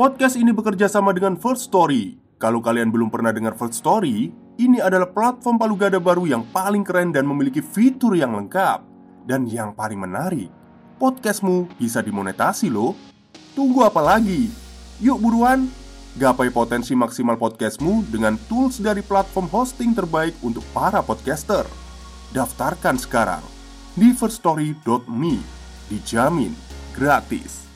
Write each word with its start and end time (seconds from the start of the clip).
Podcast 0.00 0.40
ini 0.40 0.48
bekerja 0.48 0.88
sama 0.88 1.12
dengan 1.12 1.36
First 1.36 1.68
Story. 1.68 2.16
Kalau 2.40 2.64
kalian 2.64 2.88
belum 2.88 3.12
pernah 3.12 3.36
dengar 3.36 3.52
First 3.52 3.84
Story, 3.84 4.32
ini 4.56 4.80
adalah 4.80 5.04
platform 5.04 5.60
palu 5.60 5.76
gada 5.76 6.00
baru 6.00 6.24
yang 6.24 6.40
paling 6.56 6.80
keren 6.80 7.12
dan 7.12 7.28
memiliki 7.28 7.60
fitur 7.60 8.16
yang 8.16 8.32
lengkap. 8.32 8.80
Dan 9.28 9.44
yang 9.44 9.76
paling 9.76 10.00
menarik, 10.00 10.48
podcastmu 10.96 11.68
bisa 11.76 12.00
dimonetasi 12.00 12.72
loh. 12.72 12.96
Tunggu 13.52 13.84
apa 13.84 14.00
lagi? 14.00 14.48
Yuk 15.04 15.20
buruan, 15.20 15.68
gapai 16.16 16.48
potensi 16.48 16.96
maksimal 16.96 17.36
podcastmu 17.36 18.08
dengan 18.08 18.40
tools 18.48 18.80
dari 18.80 19.04
platform 19.04 19.52
hosting 19.52 19.92
terbaik 19.92 20.32
untuk 20.40 20.64
para 20.72 21.04
podcaster. 21.04 21.68
Daftarkan 22.32 22.96
sekarang 22.96 23.44
di 24.00 24.16
firststory.me. 24.16 25.36
Dijamin 25.92 26.56
gratis. 26.96 27.69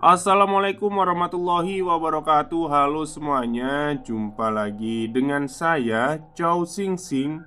Assalamualaikum 0.00 0.88
warahmatullahi 0.96 1.84
wabarakatuh. 1.84 2.72
Halo 2.72 3.04
semuanya 3.04 3.92
Jumpa 4.00 4.48
lagi 4.48 5.04
dengan 5.12 5.44
saya 5.44 6.16
Chow 6.32 6.64
Sing 6.64 6.96
Sing 6.96 7.44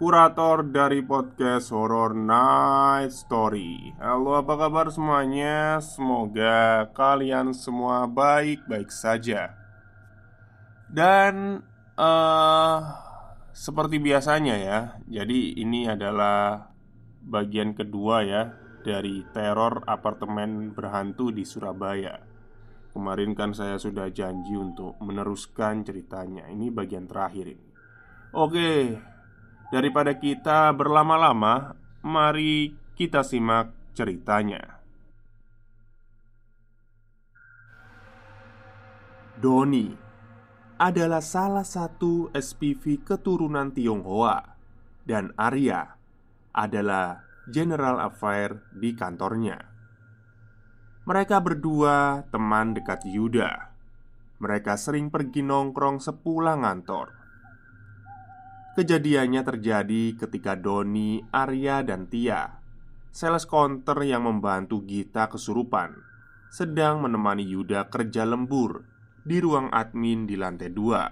Kurator 0.00 0.64
dari 0.64 1.04
podcast 1.04 1.68
Horror 1.68 2.16
Night 2.16 3.12
Story. 3.12 3.92
Halo 4.00 4.40
apa 4.40 4.56
kabar 4.56 4.88
semuanya? 4.88 5.76
Semoga 5.84 6.88
kalian 6.96 7.52
semua 7.52 8.08
baik-baik 8.08 8.88
saja. 8.88 9.52
Dan 10.88 11.60
uh, 12.00 12.80
Seperti 13.52 14.00
biasanya 14.00 14.56
ya 14.56 14.80
Jadi 15.04 15.60
ini 15.60 15.84
adalah 15.84 16.72
Bagian 17.20 17.76
kedua 17.76 18.24
ya 18.24 18.64
dari 18.86 19.26
teror 19.34 19.82
apartemen 19.90 20.70
berhantu 20.70 21.34
di 21.34 21.42
Surabaya. 21.42 22.22
Kemarin 22.94 23.34
kan 23.34 23.50
saya 23.50 23.82
sudah 23.82 24.14
janji 24.14 24.54
untuk 24.54 24.94
meneruskan 25.02 25.82
ceritanya. 25.82 26.46
Ini 26.46 26.70
bagian 26.70 27.10
terakhir 27.10 27.50
ini. 27.50 27.66
Oke, 28.30 28.94
daripada 29.74 30.14
kita 30.14 30.70
berlama-lama, 30.70 31.74
mari 32.06 32.78
kita 32.94 33.26
simak 33.26 33.74
ceritanya. 33.90 34.78
Doni 39.36 39.92
adalah 40.78 41.20
salah 41.20 41.66
satu 41.66 42.32
SPV 42.32 43.02
keturunan 43.04 43.68
Tionghoa 43.74 44.56
dan 45.04 45.34
Arya 45.36 45.92
adalah 46.56 47.25
General 47.46 48.02
Affair 48.02 48.58
di 48.74 48.90
kantornya. 48.98 49.54
Mereka 51.06 51.38
berdua 51.38 52.26
teman 52.34 52.74
dekat 52.74 53.06
Yuda. 53.06 53.70
Mereka 54.42 54.74
sering 54.74 55.14
pergi 55.14 55.46
nongkrong 55.46 56.02
sepulang 56.02 56.66
kantor. 56.66 57.14
Kejadiannya 58.74 59.40
terjadi 59.46 60.18
ketika 60.18 60.58
Doni, 60.58 61.22
Arya, 61.32 61.80
dan 61.86 62.10
Tia, 62.12 62.60
sales 63.14 63.48
counter 63.48 63.96
yang 64.04 64.28
membantu 64.28 64.84
Gita 64.84 65.30
kesurupan, 65.32 65.96
sedang 66.52 67.00
menemani 67.00 67.46
Yuda 67.46 67.88
kerja 67.88 68.28
lembur 68.28 68.84
di 69.24 69.40
ruang 69.40 69.72
admin 69.72 70.28
di 70.28 70.36
lantai 70.36 70.68
dua. 70.74 71.08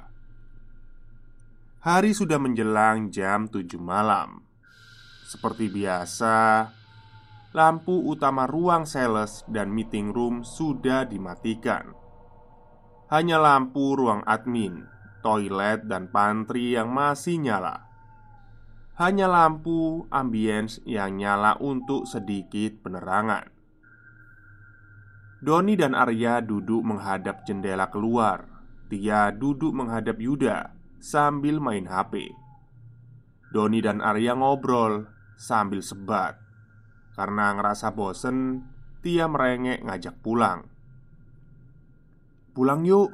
Hari 1.81 2.13
sudah 2.13 2.37
menjelang 2.37 3.09
jam 3.09 3.49
7 3.49 3.77
malam. 3.81 4.44
Seperti 5.35 5.67
biasa, 5.67 6.71
lampu 7.51 8.07
utama 8.07 8.47
ruang 8.47 8.87
sales 8.87 9.43
dan 9.51 9.75
meeting 9.75 10.15
room 10.15 10.47
sudah 10.47 11.03
dimatikan. 11.11 11.91
Hanya 13.11 13.43
lampu 13.43 13.99
ruang 13.99 14.23
admin, 14.31 14.87
toilet, 15.27 15.91
dan 15.91 16.07
pantry 16.07 16.79
yang 16.79 16.95
masih 16.95 17.43
nyala. 17.43 17.83
Hanya 18.95 19.27
lampu 19.27 20.07
ambience 20.15 20.79
yang 20.87 21.19
nyala 21.19 21.59
untuk 21.59 22.07
sedikit 22.07 22.87
penerangan. 22.87 23.51
Doni 25.43 25.75
dan 25.75 25.99
Arya 25.99 26.47
duduk 26.47 26.87
menghadap 26.87 27.43
jendela 27.43 27.91
keluar. 27.91 28.47
Tia 28.87 29.35
duduk 29.35 29.75
menghadap 29.75 30.15
Yuda 30.15 30.71
sambil 31.03 31.59
main 31.59 31.91
HP. 31.91 32.31
Doni 33.51 33.83
dan 33.83 33.99
Arya 33.99 34.39
ngobrol 34.39 35.14
sambil 35.39 35.83
sebat. 35.83 36.39
Karena 37.15 37.55
ngerasa 37.55 37.95
bosen 37.95 38.67
Tia 39.05 39.29
merengek 39.29 39.85
ngajak 39.85 40.17
pulang. 40.25 40.65
Pulang 42.57 42.89
yuk. 42.89 43.13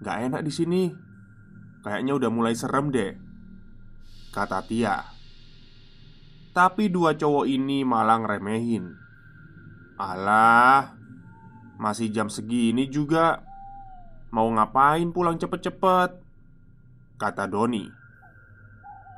Gak 0.00 0.32
enak 0.32 0.40
di 0.40 0.52
sini. 0.54 0.84
Kayaknya 1.84 2.12
udah 2.16 2.30
mulai 2.32 2.54
serem 2.56 2.90
deh 2.90 3.12
Kata 4.32 4.64
Tia. 4.64 4.96
Tapi 6.56 6.88
dua 6.88 7.14
cowok 7.14 7.44
ini 7.46 7.84
malah 7.84 8.18
ngeremehin. 8.24 8.96
Alah 10.00 10.96
Masih 11.76 12.08
jam 12.10 12.32
segini 12.32 12.88
juga. 12.88 13.44
Mau 14.32 14.48
ngapain 14.50 15.12
pulang 15.12 15.38
cepet-cepet? 15.38 16.10
Kata 17.20 17.44
Doni. 17.46 17.86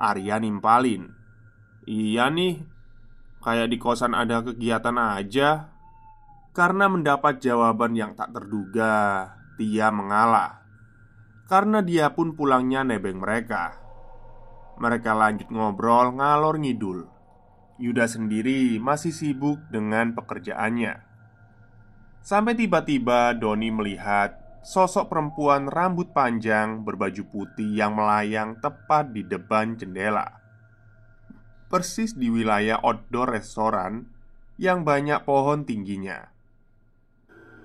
Arya 0.00 0.36
nimpalin 0.42 1.19
Iya 1.90 2.30
nih, 2.30 2.54
kayak 3.42 3.66
di 3.66 3.74
kosan 3.82 4.14
ada 4.14 4.46
kegiatan 4.46 4.94
aja. 4.94 5.74
Karena 6.54 6.86
mendapat 6.86 7.42
jawaban 7.42 7.98
yang 7.98 8.14
tak 8.14 8.30
terduga, 8.30 9.26
Tia 9.58 9.90
mengalah. 9.90 10.62
Karena 11.50 11.82
dia 11.82 12.14
pun 12.14 12.38
pulangnya 12.38 12.86
nebeng 12.86 13.18
mereka. 13.18 13.74
Mereka 14.78 15.18
lanjut 15.18 15.50
ngobrol 15.50 16.14
ngalor 16.14 16.62
ngidul. 16.62 17.10
Yuda 17.82 18.06
sendiri 18.06 18.78
masih 18.78 19.10
sibuk 19.10 19.58
dengan 19.74 20.14
pekerjaannya. 20.14 20.94
Sampai 22.22 22.54
tiba-tiba 22.54 23.34
Doni 23.34 23.74
melihat 23.74 24.38
sosok 24.62 25.10
perempuan 25.10 25.66
rambut 25.66 26.14
panjang 26.14 26.86
berbaju 26.86 27.26
putih 27.34 27.66
yang 27.74 27.98
melayang 27.98 28.62
tepat 28.62 29.10
di 29.10 29.26
depan 29.26 29.74
jendela 29.74 30.39
persis 31.70 32.18
di 32.18 32.26
wilayah 32.26 32.82
outdoor 32.82 33.30
restoran 33.30 34.10
yang 34.58 34.82
banyak 34.82 35.22
pohon 35.22 35.62
tingginya. 35.62 36.26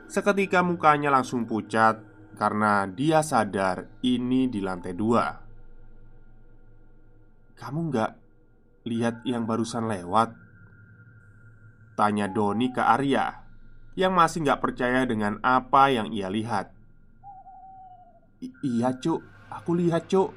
Seketika 0.05 0.61
mukanya 0.61 1.09
langsung 1.09 1.49
pucat 1.49 1.97
karena 2.37 2.85
dia 2.85 3.25
sadar 3.25 3.89
ini 4.05 4.45
di 4.45 4.61
lantai 4.61 4.93
dua. 4.93 5.25
"Kamu 7.57 7.79
nggak 7.89 8.11
lihat 8.85 9.25
yang 9.25 9.49
barusan 9.49 9.89
lewat?" 9.89 10.37
Tanya 11.97 12.29
Doni 12.29 12.69
ke 12.69 12.85
Arya 12.85 13.41
yang 13.97 14.13
masih 14.13 14.45
nggak 14.45 14.61
percaya 14.61 15.01
dengan 15.09 15.41
apa 15.41 15.89
yang 15.89 16.13
ia 16.13 16.29
lihat. 16.29 16.69
"Iya, 18.61 18.93
Cuk, 19.01 19.25
aku 19.49 19.71
lihat, 19.73 20.05
Cuk," 20.05 20.29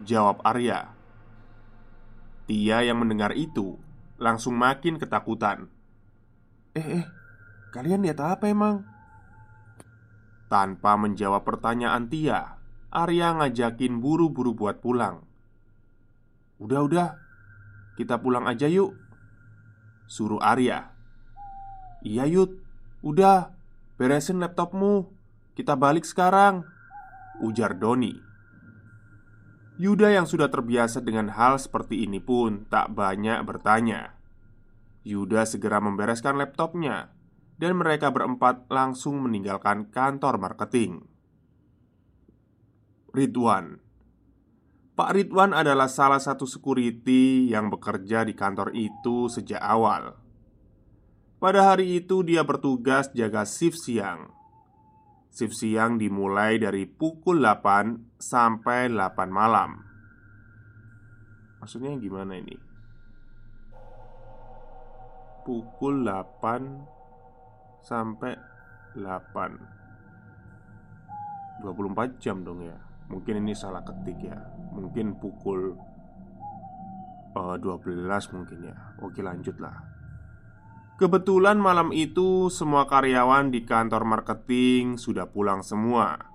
jawab 0.00 0.40
Arya. 0.46 1.01
Tia 2.46 2.82
yang 2.82 2.98
mendengar 2.98 3.32
itu 3.38 3.78
langsung 4.18 4.58
makin 4.58 4.98
ketakutan. 4.98 5.70
"Eh, 6.74 7.02
eh, 7.02 7.06
kalian 7.70 8.02
lihat 8.02 8.18
apa 8.18 8.50
emang?" 8.50 8.86
Tanpa 10.50 10.98
menjawab 11.00 11.46
pertanyaan 11.46 12.10
Tia, 12.10 12.60
Arya 12.92 13.32
ngajakin 13.38 14.02
buru-buru 14.02 14.52
buat 14.52 14.84
pulang. 14.84 15.24
"Udah, 16.60 16.80
udah, 16.84 17.08
kita 17.96 18.20
pulang 18.20 18.44
aja 18.44 18.68
yuk," 18.68 18.92
suruh 20.10 20.42
Arya. 20.42 20.92
"Iya, 22.04 22.26
Yud, 22.26 22.58
udah, 23.00 23.54
beresin 23.96 24.42
laptopmu, 24.42 25.08
kita 25.54 25.78
balik 25.78 26.04
sekarang," 26.04 26.66
ujar 27.40 27.78
Doni. 27.78 28.31
Yuda 29.82 30.14
yang 30.14 30.30
sudah 30.30 30.46
terbiasa 30.46 31.02
dengan 31.02 31.26
hal 31.34 31.58
seperti 31.58 32.06
ini 32.06 32.22
pun 32.22 32.70
tak 32.70 32.94
banyak 32.94 33.42
bertanya. 33.42 34.14
Yuda 35.02 35.42
segera 35.42 35.82
membereskan 35.82 36.38
laptopnya 36.38 37.10
dan 37.58 37.74
mereka 37.74 38.14
berempat 38.14 38.70
langsung 38.70 39.18
meninggalkan 39.26 39.90
kantor 39.90 40.38
marketing. 40.38 41.02
Ridwan 43.10 43.82
Pak 44.94 45.10
Ridwan 45.18 45.50
adalah 45.50 45.90
salah 45.90 46.22
satu 46.22 46.46
security 46.46 47.50
yang 47.50 47.66
bekerja 47.66 48.22
di 48.22 48.38
kantor 48.38 48.70
itu 48.78 49.26
sejak 49.26 49.58
awal. 49.58 50.14
Pada 51.42 51.74
hari 51.74 51.98
itu, 51.98 52.22
dia 52.22 52.46
bertugas 52.46 53.10
jaga 53.10 53.42
shift 53.42 53.82
siang. 53.82 54.30
Shift 55.34 55.58
siang 55.58 55.98
dimulai 55.98 56.60
dari 56.62 56.86
pukul 56.86 57.42
8 57.42 58.11
sampai 58.22 58.86
8 58.86 59.34
malam. 59.34 59.82
Maksudnya 61.58 61.98
gimana 61.98 62.38
ini? 62.38 62.54
Pukul 65.42 66.06
8 66.06 67.82
sampai 67.82 68.38
8 68.94 71.66
24 71.66 72.22
jam 72.22 72.46
dong 72.46 72.62
ya. 72.62 72.78
Mungkin 73.10 73.42
ini 73.42 73.58
salah 73.58 73.82
ketik 73.82 74.22
ya. 74.22 74.38
Mungkin 74.70 75.18
pukul 75.18 75.74
uh, 77.34 77.58
eh, 77.58 77.60
12 77.60 78.06
mungkin 78.38 78.70
ya. 78.70 78.78
Oke 79.02 79.18
lanjutlah 79.18 79.90
Kebetulan 81.02 81.58
malam 81.58 81.90
itu 81.90 82.46
semua 82.46 82.86
karyawan 82.86 83.50
di 83.50 83.66
kantor 83.66 84.06
marketing 84.06 84.94
sudah 84.94 85.26
pulang 85.26 85.66
semua 85.66 86.31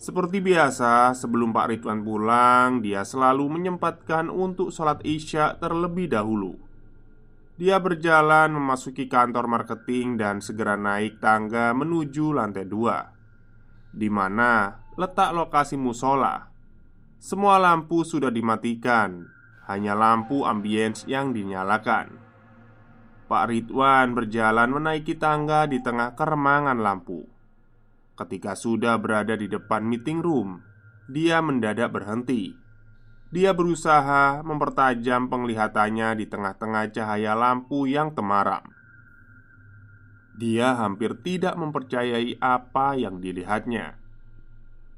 seperti 0.00 0.40
biasa, 0.40 1.12
sebelum 1.12 1.52
Pak 1.52 1.76
Ridwan 1.76 2.00
pulang, 2.00 2.80
dia 2.80 3.04
selalu 3.04 3.52
menyempatkan 3.52 4.32
untuk 4.32 4.72
sholat 4.72 5.04
Isya 5.04 5.60
terlebih 5.60 6.08
dahulu. 6.08 6.56
Dia 7.60 7.76
berjalan 7.76 8.56
memasuki 8.56 9.12
kantor 9.12 9.44
marketing 9.44 10.16
dan 10.16 10.40
segera 10.40 10.80
naik 10.80 11.20
tangga 11.20 11.76
menuju 11.76 12.32
lantai 12.32 12.64
dua 12.64 13.12
Di 13.92 14.08
mana 14.08 14.80
letak 14.96 15.36
lokasi 15.36 15.76
musola. 15.76 16.48
Semua 17.20 17.60
lampu 17.60 18.00
sudah 18.00 18.32
dimatikan 18.32 19.28
Hanya 19.68 19.92
lampu 19.92 20.48
ambience 20.48 21.04
yang 21.04 21.36
dinyalakan. 21.36 22.16
Pak 23.28 23.44
Ridwan 23.52 24.16
berjalan 24.16 24.72
menaiki 24.72 25.20
tangga 25.20 25.68
di 25.68 25.84
tengah 25.84 26.16
keremangan 26.16 26.80
lampu 26.80 27.28
Ketika 28.20 28.52
sudah 28.52 29.00
berada 29.00 29.32
di 29.32 29.48
depan 29.48 29.88
meeting 29.88 30.20
room 30.20 30.60
Dia 31.08 31.40
mendadak 31.40 31.88
berhenti 31.88 32.60
dia 33.30 33.54
berusaha 33.54 34.42
mempertajam 34.42 35.30
penglihatannya 35.30 36.18
di 36.18 36.26
tengah-tengah 36.26 36.90
cahaya 36.90 37.38
lampu 37.38 37.86
yang 37.86 38.10
temaram. 38.10 38.66
Dia 40.34 40.74
hampir 40.74 41.14
tidak 41.22 41.54
mempercayai 41.54 42.42
apa 42.42 42.98
yang 42.98 43.22
dilihatnya. 43.22 43.94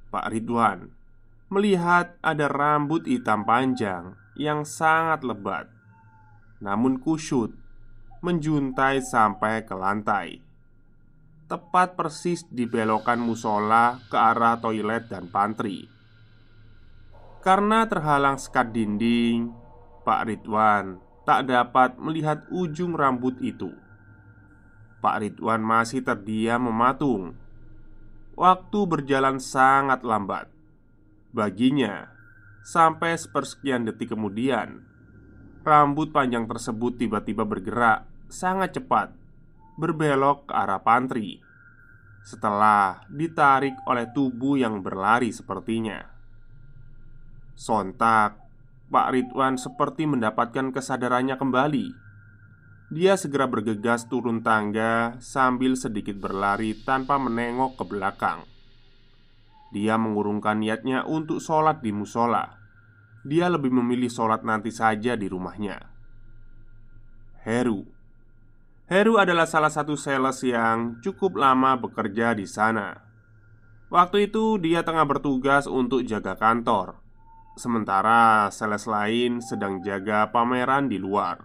Pak 0.08 0.32
Ridwan 0.32 0.88
melihat 1.52 2.16
ada 2.25 2.48
rambut 2.48 3.04
hitam 3.04 3.44
panjang 3.44 4.16
yang 4.32 4.64
sangat 4.64 5.20
lebat, 5.20 5.68
namun 6.64 6.96
kusyut, 6.96 7.52
menjuntai 8.25 9.04
sampai 9.04 9.60
ke 9.68 9.76
lantai. 9.76 10.40
Tepat 11.52 12.00
persis 12.00 12.49
di 12.49 12.64
belokan 12.64 13.20
musola 13.20 14.00
ke 14.08 14.16
arah 14.16 14.56
toilet 14.56 15.12
dan 15.12 15.28
pantry. 15.28 15.84
Karena 17.44 17.84
terhalang 17.84 18.40
sekat 18.40 18.72
dinding, 18.72 19.52
Pak 20.00 20.32
Ridwan 20.32 20.96
tak 21.28 21.52
dapat 21.52 22.00
melihat 22.00 22.49
ujung 22.49 22.96
rambut 22.96 23.37
itu. 23.44 23.69
Pak 25.04 25.20
Ridwan 25.20 25.60
masih 25.60 26.00
terdiam 26.00 26.72
mematung. 26.72 27.37
Waktu 28.32 28.88
berjalan 28.88 29.37
sangat 29.37 30.08
lambat. 30.08 30.49
Baginya, 31.37 32.08
sampai 32.64 33.12
sepersekian 33.20 33.84
detik 33.84 34.16
kemudian, 34.16 34.88
rambut 35.60 36.16
panjang 36.16 36.49
tersebut 36.49 36.96
tiba-tiba 36.96 37.44
bergerak 37.44 38.08
sangat 38.32 38.81
cepat, 38.81 39.12
berbelok 39.76 40.48
ke 40.48 40.52
arah 40.52 40.82
pantry. 40.82 41.40
Setelah 42.22 43.02
ditarik 43.10 43.74
oleh 43.88 44.06
tubuh 44.14 44.54
yang 44.54 44.84
berlari 44.84 45.34
sepertinya. 45.34 46.06
Sontak, 47.58 48.38
Pak 48.92 49.08
Ridwan 49.10 49.58
seperti 49.58 50.06
mendapatkan 50.06 50.70
kesadarannya 50.70 51.40
kembali. 51.40 51.86
Dia 52.92 53.16
segera 53.16 53.48
bergegas 53.48 54.04
turun 54.04 54.44
tangga 54.44 55.16
sambil 55.19 55.80
sedikit 55.80 56.20
berlari 56.20 56.76
tanpa 56.76 57.16
menengok 57.16 57.80
ke 57.80 57.84
belakang. 57.88 58.44
Dia 59.72 59.96
mengurungkan 59.96 60.60
niatnya 60.60 61.08
untuk 61.08 61.40
sholat 61.40 61.80
di 61.80 61.88
musola. 61.88 62.60
Dia 63.25 63.48
lebih 63.48 63.72
memilih 63.72 64.12
sholat 64.12 64.44
nanti 64.44 64.68
saja 64.68 65.16
di 65.16 65.25
rumahnya. 65.25 65.80
Heru 67.40 68.01
Heru 68.92 69.16
adalah 69.16 69.48
salah 69.48 69.72
satu 69.72 69.96
sales 69.96 70.44
yang 70.44 71.00
cukup 71.00 71.40
lama 71.40 71.80
bekerja 71.80 72.36
di 72.36 72.44
sana. 72.44 72.92
Waktu 73.88 74.28
itu 74.28 74.60
dia 74.60 74.84
tengah 74.84 75.08
bertugas 75.08 75.64
untuk 75.64 76.04
jaga 76.04 76.36
kantor. 76.36 77.00
Sementara 77.56 78.52
sales 78.52 78.84
lain 78.84 79.40
sedang 79.40 79.80
jaga 79.80 80.28
pameran 80.28 80.92
di 80.92 81.00
luar. 81.00 81.40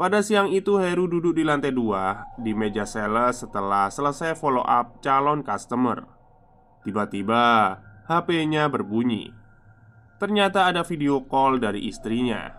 Pada 0.00 0.24
siang 0.24 0.48
itu 0.48 0.80
Heru 0.80 1.04
duduk 1.04 1.36
di 1.36 1.44
lantai 1.44 1.68
dua 1.68 2.24
Di 2.40 2.56
meja 2.56 2.88
sales 2.88 3.44
setelah 3.44 3.92
selesai 3.92 4.32
follow 4.32 4.64
up 4.64 5.04
calon 5.04 5.44
customer. 5.44 6.00
Tiba-tiba 6.80 7.76
HP-nya 8.08 8.72
berbunyi. 8.72 9.36
Ternyata 10.16 10.64
ada 10.64 10.80
video 10.80 11.28
call 11.28 11.60
dari 11.60 11.92
istrinya. 11.92 12.56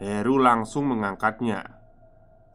Heru 0.00 0.40
langsung 0.40 0.88
mengangkatnya 0.88 1.73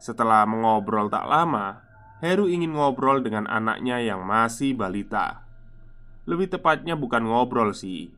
Setelah 0.00 0.48
mengobrol 0.48 1.12
tak 1.12 1.28
lama 1.28 1.84
Heru 2.24 2.48
ingin 2.48 2.72
ngobrol 2.72 3.20
dengan 3.20 3.44
anaknya 3.48 4.00
yang 4.00 4.24
masih 4.24 4.72
balita 4.72 5.44
Lebih 6.24 6.56
tepatnya 6.56 6.96
bukan 6.96 7.28
ngobrol 7.28 7.76
sih 7.76 8.16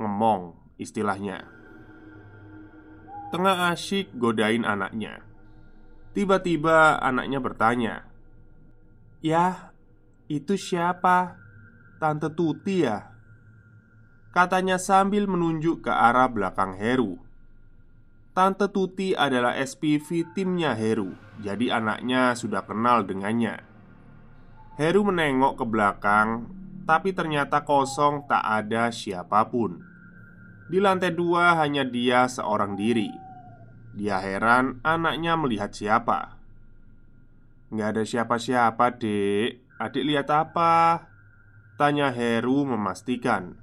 ngemong 0.00 0.56
istilahnya. 0.80 1.44
Tengah 3.30 3.70
asyik 3.70 4.16
godain 4.16 4.64
anaknya. 4.64 5.22
Tiba-tiba 6.16 6.98
anaknya 6.98 7.38
bertanya, 7.38 7.94
"Yah, 9.22 9.70
itu 10.26 10.58
siapa? 10.58 11.38
Tante 12.02 12.32
Tuti 12.34 12.82
ya?" 12.82 13.12
Katanya 14.34 14.80
sambil 14.80 15.30
menunjuk 15.30 15.86
ke 15.86 15.92
arah 15.92 16.26
belakang 16.26 16.74
Heru. 16.74 17.22
Tante 18.40 18.72
Tuti 18.72 19.12
adalah 19.12 19.52
SPV 19.52 20.32
timnya 20.32 20.72
Heru, 20.72 21.12
jadi 21.44 21.76
anaknya 21.76 22.32
sudah 22.32 22.64
kenal 22.64 23.04
dengannya. 23.04 23.60
Heru 24.80 25.04
menengok 25.04 25.60
ke 25.60 25.64
belakang, 25.68 26.48
tapi 26.88 27.12
ternyata 27.12 27.68
kosong 27.68 28.24
tak 28.24 28.40
ada 28.40 28.88
siapa 28.88 29.44
pun. 29.44 29.84
Di 30.72 30.80
lantai 30.80 31.12
dua 31.12 31.60
hanya 31.60 31.84
dia 31.84 32.32
seorang 32.32 32.80
diri 32.80 33.12
Dia 33.92 34.16
heran 34.24 34.80
anaknya 34.86 35.36
melihat 35.36 35.76
siapa 35.76 36.40
Nggak 37.74 37.88
ada 37.92 38.02
siapa-siapa 38.06 38.96
dek 39.02 39.76
Adik 39.82 40.06
lihat 40.06 40.30
apa? 40.30 41.10
Tanya 41.74 42.14
Heru 42.14 42.62
memastikan 42.64 43.58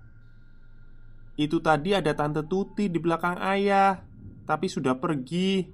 Itu 1.39 1.63
tadi 1.63 1.95
ada 1.95 2.11
Tante 2.11 2.43
Tuti 2.43 2.91
di 2.91 2.99
belakang 2.99 3.39
ayah 3.39 4.06
Tapi 4.47 4.71
sudah 4.71 4.95
pergi 4.95 5.67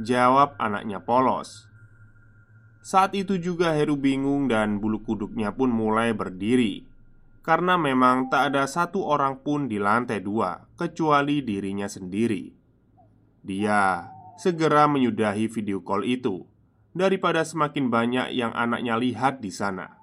Jawab 0.00 0.56
anaknya 0.56 1.04
polos 1.04 1.68
Saat 2.80 3.12
itu 3.12 3.36
juga 3.36 3.76
Heru 3.76 4.00
bingung 4.00 4.48
dan 4.48 4.80
bulu 4.80 5.04
kuduknya 5.04 5.52
pun 5.52 5.68
mulai 5.68 6.16
berdiri 6.16 6.90
karena 7.40 7.80
memang 7.80 8.28
tak 8.28 8.52
ada 8.52 8.68
satu 8.68 9.00
orang 9.00 9.40
pun 9.40 9.64
di 9.64 9.80
lantai 9.80 10.20
dua 10.20 10.70
kecuali 10.76 11.40
dirinya 11.40 11.88
sendiri. 11.88 12.52
Dia 13.40 14.04
segera 14.36 14.84
menyudahi 14.84 15.48
video 15.48 15.80
call 15.80 16.04
itu 16.04 16.44
daripada 16.92 17.40
semakin 17.40 17.88
banyak 17.88 18.26
yang 18.36 18.52
anaknya 18.52 19.00
lihat 19.00 19.40
di 19.40 19.48
sana. 19.48 19.96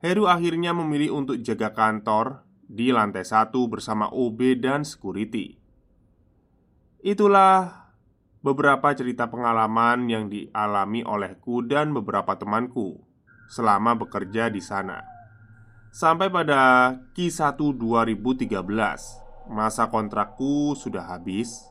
Heru 0.00 0.28
akhirnya 0.28 0.72
memilih 0.72 1.24
untuk 1.24 1.40
jaga 1.44 1.72
kantor 1.72 2.44
di 2.66 2.92
lantai 2.92 3.24
satu 3.24 3.68
bersama 3.68 4.08
OB 4.08 4.60
dan 4.60 4.84
security. 4.84 5.65
Itulah 7.06 7.86
beberapa 8.42 8.90
cerita 8.90 9.30
pengalaman 9.30 10.10
yang 10.10 10.26
dialami 10.26 11.06
olehku 11.06 11.62
dan 11.62 11.94
beberapa 11.94 12.34
temanku 12.34 12.98
selama 13.46 13.94
bekerja 13.94 14.50
di 14.50 14.58
sana. 14.58 15.06
Sampai 15.94 16.34
pada 16.34 16.90
Q1 17.14 17.54
2013 17.78 18.58
Masa 19.46 19.86
kontrakku 19.86 20.74
sudah 20.74 21.06
habis 21.06 21.70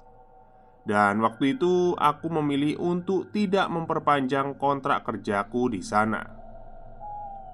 Dan 0.88 1.20
waktu 1.20 1.60
itu 1.60 2.00
aku 2.00 2.32
memilih 2.32 2.80
untuk 2.80 3.28
tidak 3.36 3.68
memperpanjang 3.68 4.56
kontrak 4.56 5.04
kerjaku 5.04 5.68
di 5.68 5.84
sana. 5.84 6.45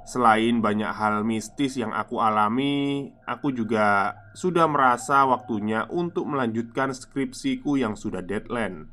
Selain 0.02 0.60
banyak 0.60 0.90
hal 0.92 1.22
mistis 1.22 1.78
yang 1.78 1.94
aku 1.94 2.18
alami, 2.18 3.10
aku 3.24 3.54
juga 3.54 4.18
sudah 4.34 4.66
merasa 4.66 5.24
waktunya 5.30 5.86
untuk 5.94 6.26
melanjutkan 6.26 6.92
skripsiku 6.92 7.78
yang 7.78 7.94
sudah 7.94 8.26
deadline. 8.26 8.90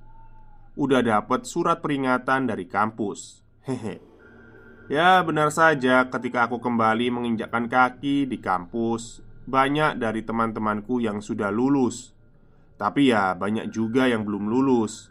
Udah 0.76 1.00
dapet 1.02 1.48
surat 1.48 1.80
peringatan 1.80 2.46
dari 2.46 2.68
kampus. 2.68 3.42
Hehe. 3.64 3.98
Ya, 4.88 5.20
benar 5.20 5.52
saja 5.52 6.08
ketika 6.08 6.48
aku 6.48 6.60
kembali 6.60 7.12
menginjakkan 7.12 7.68
kaki 7.68 8.24
di 8.24 8.40
kampus, 8.40 9.20
banyak 9.48 9.96
dari 9.96 10.20
teman-temanku 10.20 11.00
yang 11.00 11.24
sudah 11.24 11.48
lulus 11.48 12.12
tapi 12.78 13.10
ya 13.10 13.34
banyak 13.34 13.74
juga 13.74 14.06
yang 14.06 14.22
belum 14.22 14.46
lulus 14.46 15.10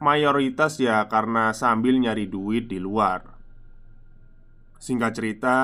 Mayoritas 0.00 0.80
ya 0.80 1.04
karena 1.08 1.52
sambil 1.56 1.96
nyari 1.96 2.28
duit 2.28 2.68
di 2.68 2.76
luar 2.76 3.39
Singkat 4.80 5.12
cerita 5.12 5.56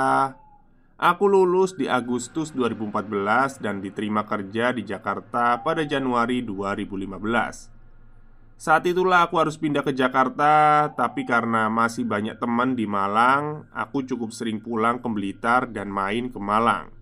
Aku 1.01 1.25
lulus 1.25 1.73
di 1.73 1.89
Agustus 1.89 2.53
2014 2.53 3.65
dan 3.65 3.81
diterima 3.81 4.29
kerja 4.29 4.77
di 4.77 4.85
Jakarta 4.85 5.57
pada 5.65 5.89
Januari 5.89 6.45
2015 6.45 8.61
Saat 8.61 8.85
itulah 8.85 9.25
aku 9.25 9.41
harus 9.41 9.57
pindah 9.57 9.81
ke 9.81 9.97
Jakarta 9.97 10.85
Tapi 10.93 11.25
karena 11.25 11.73
masih 11.73 12.05
banyak 12.05 12.37
teman 12.37 12.77
di 12.77 12.85
Malang 12.85 13.65
Aku 13.73 14.05
cukup 14.05 14.37
sering 14.37 14.61
pulang 14.61 15.01
ke 15.01 15.09
Blitar 15.09 15.73
dan 15.73 15.89
main 15.89 16.29
ke 16.29 16.37
Malang. 16.37 16.93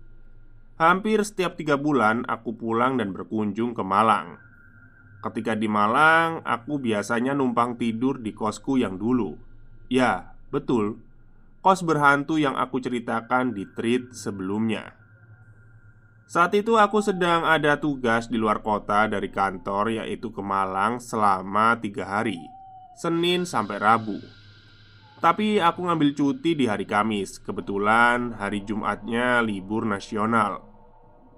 Hampir 0.79 1.19
setiap 1.19 1.59
tiga 1.59 1.75
bulan 1.75 2.23
aku 2.31 2.55
pulang 2.55 2.95
dan 2.95 3.11
berkunjung 3.11 3.75
ke 3.75 3.83
Malang. 3.83 4.39
Ketika 5.19 5.55
di 5.55 5.71
Malang, 5.71 6.43
aku 6.43 6.79
biasanya 6.79 7.31
numpang 7.31 7.79
tidur 7.79 8.19
di 8.19 8.35
kosku 8.35 8.75
yang 8.75 8.99
dulu. 8.99 9.39
Ya, 9.87 10.35
betul 10.51 11.04
Kos 11.65 11.81
berhantu 11.81 12.37
yang 12.37 12.53
aku 12.53 12.77
ceritakan 12.77 13.49
di 13.49 13.65
treat 13.73 14.13
sebelumnya. 14.13 14.93
Saat 16.29 16.53
itu 16.53 16.77
aku 16.77 17.01
sedang 17.01 17.41
ada 17.41 17.81
tugas 17.81 18.29
di 18.29 18.37
luar 18.37 18.61
kota 18.61 19.09
dari 19.09 19.33
kantor 19.33 19.97
yaitu 19.97 20.29
ke 20.29 20.45
Malang 20.45 21.01
selama 21.01 21.73
tiga 21.81 22.05
hari 22.05 22.37
Senin 23.01 23.49
sampai 23.49 23.81
Rabu. 23.81 24.21
Tapi 25.17 25.57
aku 25.57 25.89
ngambil 25.89 26.13
cuti 26.13 26.53
di 26.53 26.69
hari 26.69 26.85
Kamis. 26.85 27.41
Kebetulan 27.41 28.37
hari 28.37 28.61
Jumatnya 28.61 29.41
libur 29.41 29.89
nasional. 29.89 30.61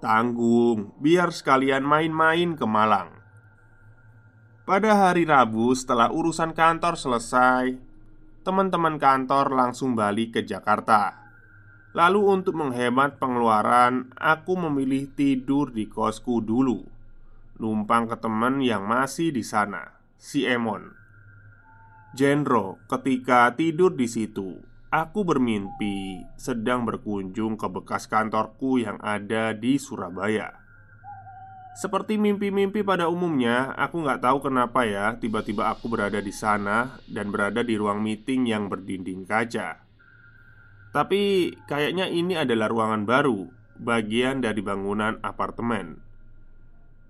Tanggung, 0.04 0.92
biar 1.00 1.32
sekalian 1.32 1.88
main-main 1.88 2.52
ke 2.52 2.68
Malang. 2.68 3.16
Pada 4.68 4.92
hari 4.92 5.24
Rabu 5.24 5.72
setelah 5.72 6.12
urusan 6.12 6.52
kantor 6.52 7.00
selesai 7.00 7.87
Teman-teman 8.46 8.96
kantor 8.96 9.52
langsung 9.54 9.98
balik 9.98 10.38
ke 10.38 10.40
Jakarta. 10.46 11.28
Lalu 11.96 12.20
untuk 12.30 12.54
menghemat 12.54 13.16
pengeluaran 13.16 14.12
Aku 14.14 14.54
memilih 14.54 15.10
tidur 15.16 15.72
di 15.74 15.88
kosku 15.88 16.44
dulu. 16.44 16.84
Numpang 17.58 18.06
ke 18.06 18.16
teman 18.20 18.62
yang 18.62 18.86
masih 18.86 19.34
di 19.34 19.42
sana 19.42 19.98
Si 20.18 20.46
Emon. 20.46 20.94
Jenro, 22.14 22.82
ketika 22.90 23.54
tidur 23.54 23.94
di 23.94 24.10
situ, 24.10 24.58
aku 24.88 25.22
bermimpi 25.22 26.24
sedang 26.34 26.82
berkunjung 26.88 27.54
ke 27.54 27.68
bekas 27.68 28.08
kantorku 28.08 28.80
yang 28.80 28.96
ada 29.04 29.52
di 29.52 29.76
Surabaya. 29.76 30.67
Seperti 31.78 32.18
mimpi-mimpi 32.18 32.82
pada 32.82 33.06
umumnya, 33.06 33.70
aku 33.78 34.02
nggak 34.02 34.26
tahu 34.26 34.50
kenapa 34.50 34.82
ya, 34.82 35.14
tiba-tiba 35.14 35.70
aku 35.70 35.86
berada 35.86 36.18
di 36.18 36.34
sana 36.34 36.98
dan 37.06 37.30
berada 37.30 37.62
di 37.62 37.78
ruang 37.78 38.02
meeting 38.02 38.50
yang 38.50 38.66
berdinding 38.66 39.22
kaca. 39.22 39.78
Tapi 40.90 41.54
kayaknya 41.70 42.10
ini 42.10 42.34
adalah 42.34 42.66
ruangan 42.66 43.06
baru, 43.06 43.46
bagian 43.78 44.42
dari 44.42 44.58
bangunan 44.58 45.22
apartemen. 45.22 46.02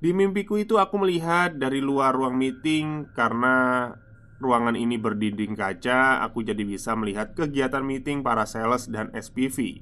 Di 0.05 0.13
mimpiku 0.13 0.61
itu 0.61 0.77
aku 0.77 1.01
melihat 1.01 1.57
dari 1.57 1.81
luar 1.81 2.13
ruang 2.13 2.37
meeting 2.37 3.09
karena 3.17 3.89
ruangan 4.37 4.77
ini 4.77 5.01
berdinding 5.01 5.57
kaca, 5.57 6.21
aku 6.21 6.45
jadi 6.45 6.61
bisa 6.69 6.93
melihat 6.93 7.33
kegiatan 7.33 7.81
meeting 7.81 8.21
para 8.21 8.45
sales 8.45 8.85
dan 8.85 9.09
SPV 9.17 9.81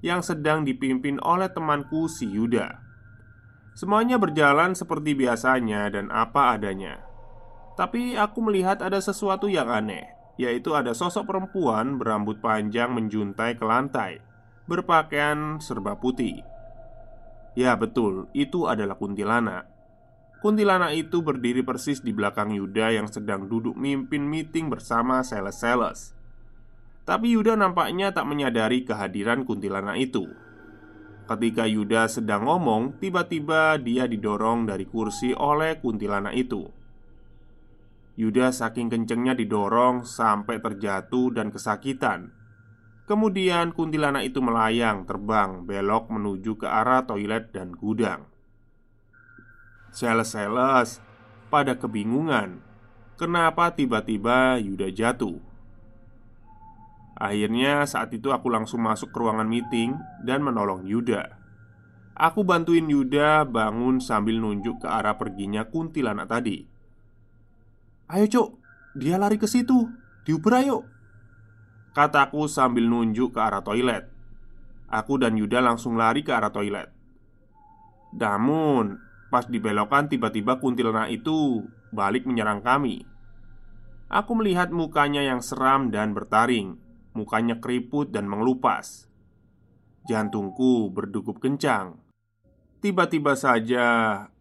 yang 0.00 0.24
sedang 0.24 0.64
dipimpin 0.64 1.20
oleh 1.20 1.52
temanku 1.52 2.08
si 2.08 2.32
Yuda. 2.32 2.81
Semuanya 3.72 4.20
berjalan 4.20 4.76
seperti 4.76 5.16
biasanya 5.16 5.88
dan 5.88 6.12
apa 6.12 6.56
adanya. 6.56 7.00
Tapi 7.72 8.20
aku 8.20 8.44
melihat 8.44 8.84
ada 8.84 9.00
sesuatu 9.00 9.48
yang 9.48 9.72
aneh, 9.72 10.12
yaitu 10.36 10.76
ada 10.76 10.92
sosok 10.92 11.24
perempuan 11.24 11.96
berambut 11.96 12.36
panjang 12.44 12.92
menjuntai 12.92 13.56
ke 13.56 13.64
lantai, 13.64 14.20
berpakaian 14.68 15.56
serba 15.56 15.96
putih. 15.96 16.44
Ya, 17.56 17.72
betul, 17.76 18.28
itu 18.36 18.68
adalah 18.68 18.96
kuntilanak. 19.00 19.68
Kuntilanak 20.44 20.92
itu 20.98 21.22
berdiri 21.22 21.62
persis 21.62 22.02
di 22.02 22.10
belakang 22.10 22.50
Yuda 22.52 22.92
yang 22.92 23.08
sedang 23.08 23.46
duduk 23.46 23.78
mimpin 23.78 24.26
meeting 24.26 24.68
bersama 24.68 25.22
sales-sales. 25.22 26.12
Tapi 27.06 27.38
Yuda 27.38 27.54
nampaknya 27.54 28.10
tak 28.10 28.26
menyadari 28.28 28.82
kehadiran 28.82 29.46
kuntilanak 29.46 29.96
itu. 30.02 30.28
Ketika 31.22 31.70
Yuda 31.70 32.10
sedang 32.10 32.50
ngomong, 32.50 32.98
tiba-tiba 32.98 33.78
dia 33.78 34.10
didorong 34.10 34.66
dari 34.66 34.84
kursi 34.84 35.30
oleh 35.32 35.78
kuntilanak 35.78 36.34
itu. 36.34 36.66
Yuda 38.18 38.50
saking 38.52 38.92
kencengnya 38.92 39.32
didorong 39.32 40.04
sampai 40.04 40.58
terjatuh 40.58 41.32
dan 41.32 41.54
kesakitan. 41.54 42.34
Kemudian 43.06 43.72
kuntilanak 43.72 44.28
itu 44.28 44.42
melayang 44.42 45.06
terbang 45.06 45.62
belok 45.62 46.10
menuju 46.10 46.58
ke 46.58 46.66
arah 46.66 47.06
toilet 47.06 47.54
dan 47.54 47.72
gudang. 47.74 48.26
Sales-sales 49.94 51.02
pada 51.52 51.76
kebingungan 51.76 52.64
Kenapa 53.20 53.70
tiba-tiba 53.70 54.56
Yuda 54.58 54.88
jatuh 54.90 55.51
Akhirnya 57.22 57.86
saat 57.86 58.10
itu 58.10 58.34
aku 58.34 58.50
langsung 58.50 58.82
masuk 58.82 59.14
ke 59.14 59.18
ruangan 59.22 59.46
meeting 59.46 59.94
Dan 60.26 60.42
menolong 60.42 60.82
Yuda. 60.82 61.38
Aku 62.18 62.42
bantuin 62.42 62.90
Yuda 62.90 63.46
bangun 63.46 64.02
sambil 64.02 64.42
nunjuk 64.42 64.82
ke 64.82 64.88
arah 64.90 65.14
perginya 65.14 65.70
kuntilanak 65.70 66.26
tadi. 66.26 66.66
Ayo 68.10 68.26
cok, 68.26 68.48
dia 68.98 69.16
lari 69.22 69.38
ke 69.38 69.46
situ. 69.46 69.86
Diuber 70.26 70.58
ayo 70.58 70.78
Kataku 71.94 72.50
sambil 72.50 72.90
nunjuk 72.90 73.38
ke 73.38 73.40
arah 73.40 73.62
toilet. 73.62 74.10
Aku 74.90 75.16
dan 75.16 75.38
Yuda 75.38 75.62
langsung 75.62 75.94
lari 75.94 76.26
ke 76.26 76.34
arah 76.34 76.50
toilet. 76.50 76.90
Namun 78.12 79.12
Pas 79.32 79.48
dibelokan 79.48 80.12
tiba-tiba 80.12 80.60
kuntilanak 80.60 81.08
itu 81.08 81.64
balik 81.88 82.28
menyerang 82.28 82.60
kami. 82.60 83.08
Aku 84.12 84.36
melihat 84.36 84.68
mukanya 84.68 85.24
yang 85.24 85.40
seram 85.40 85.88
dan 85.88 86.12
bertaring 86.12 86.76
Mukanya 87.12 87.60
keriput 87.60 88.10
dan 88.10 88.28
mengelupas 88.28 89.08
Jantungku 90.08 90.90
berdegup 90.90 91.38
kencang 91.38 92.00
Tiba-tiba 92.82 93.38
saja 93.38 93.84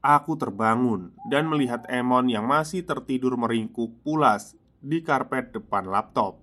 aku 0.01 0.33
terbangun 0.33 1.13
dan 1.29 1.45
melihat 1.45 1.85
Emon 1.85 2.25
yang 2.25 2.49
masih 2.49 2.81
tertidur 2.81 3.37
meringkuk 3.37 4.01
pulas 4.01 4.57
di 4.81 5.05
karpet 5.05 5.53
depan 5.53 5.85
laptop. 5.85 6.41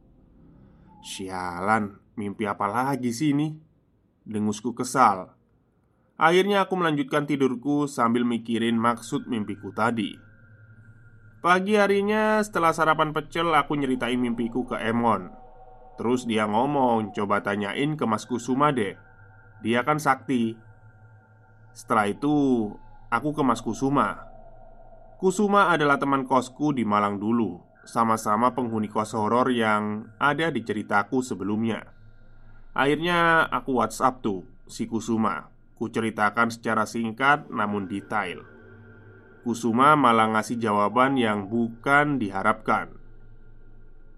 Sialan, 1.03 1.99
mimpi 2.15 2.47
apa 2.47 2.71
lagi 2.71 3.11
sih 3.11 3.35
ini? 3.35 3.51
Dengusku 4.23 4.79
kesal. 4.79 5.35
Akhirnya 6.19 6.67
aku 6.67 6.75
melanjutkan 6.75 7.31
tidurku 7.31 7.87
sambil 7.87 8.27
mikirin 8.27 8.75
maksud 8.75 9.31
mimpiku 9.31 9.71
tadi 9.71 10.19
Pagi 11.39 11.79
harinya 11.79 12.43
setelah 12.43 12.75
sarapan 12.75 13.15
pecel 13.15 13.55
aku 13.55 13.79
nyeritain 13.79 14.19
mimpiku 14.19 14.67
ke 14.67 14.75
Emon 14.83 15.31
Terus 15.99 16.31
dia 16.31 16.47
ngomong 16.47 17.11
coba 17.11 17.43
tanyain 17.43 17.99
ke 17.99 18.05
Mas 18.07 18.23
Kusuma 18.23 18.71
deh. 18.71 18.95
Dia 19.67 19.83
kan 19.83 19.99
sakti. 19.99 20.55
Setelah 21.75 22.07
itu 22.07 22.35
aku 23.11 23.35
ke 23.35 23.43
Mas 23.43 23.59
Kusuma. 23.59 24.23
Kusuma 25.19 25.75
adalah 25.75 25.99
teman 25.99 26.23
kosku 26.23 26.71
di 26.71 26.87
Malang 26.87 27.19
dulu 27.19 27.59
Sama-sama 27.83 28.55
penghuni 28.55 28.87
kos 28.87 29.17
horor 29.17 29.51
yang 29.51 30.13
ada 30.21 30.53
di 30.53 30.61
ceritaku 30.61 31.25
sebelumnya. 31.25 31.89
Akhirnya 32.77 33.49
aku 33.49 33.81
whatsapp 33.81 34.21
tuh 34.21 34.45
si 34.69 34.85
Kusuma. 34.85 35.49
Kuceritakan 35.75 36.53
secara 36.53 36.85
singkat 36.85 37.49
namun 37.49 37.89
detail. 37.89 38.45
Kusuma 39.41 39.97
malah 39.97 40.29
ngasih 40.37 40.61
jawaban 40.61 41.17
yang 41.17 41.49
bukan 41.49 42.21
diharapkan 42.21 42.98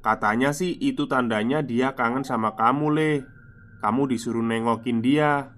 Katanya 0.00 0.56
sih 0.56 0.72
itu 0.80 1.04
tandanya 1.04 1.60
dia 1.60 1.92
kangen 1.92 2.24
sama 2.24 2.56
kamu 2.56 2.86
le. 2.96 3.12
Kamu 3.84 4.08
disuruh 4.08 4.44
nengokin 4.44 5.04
dia. 5.04 5.52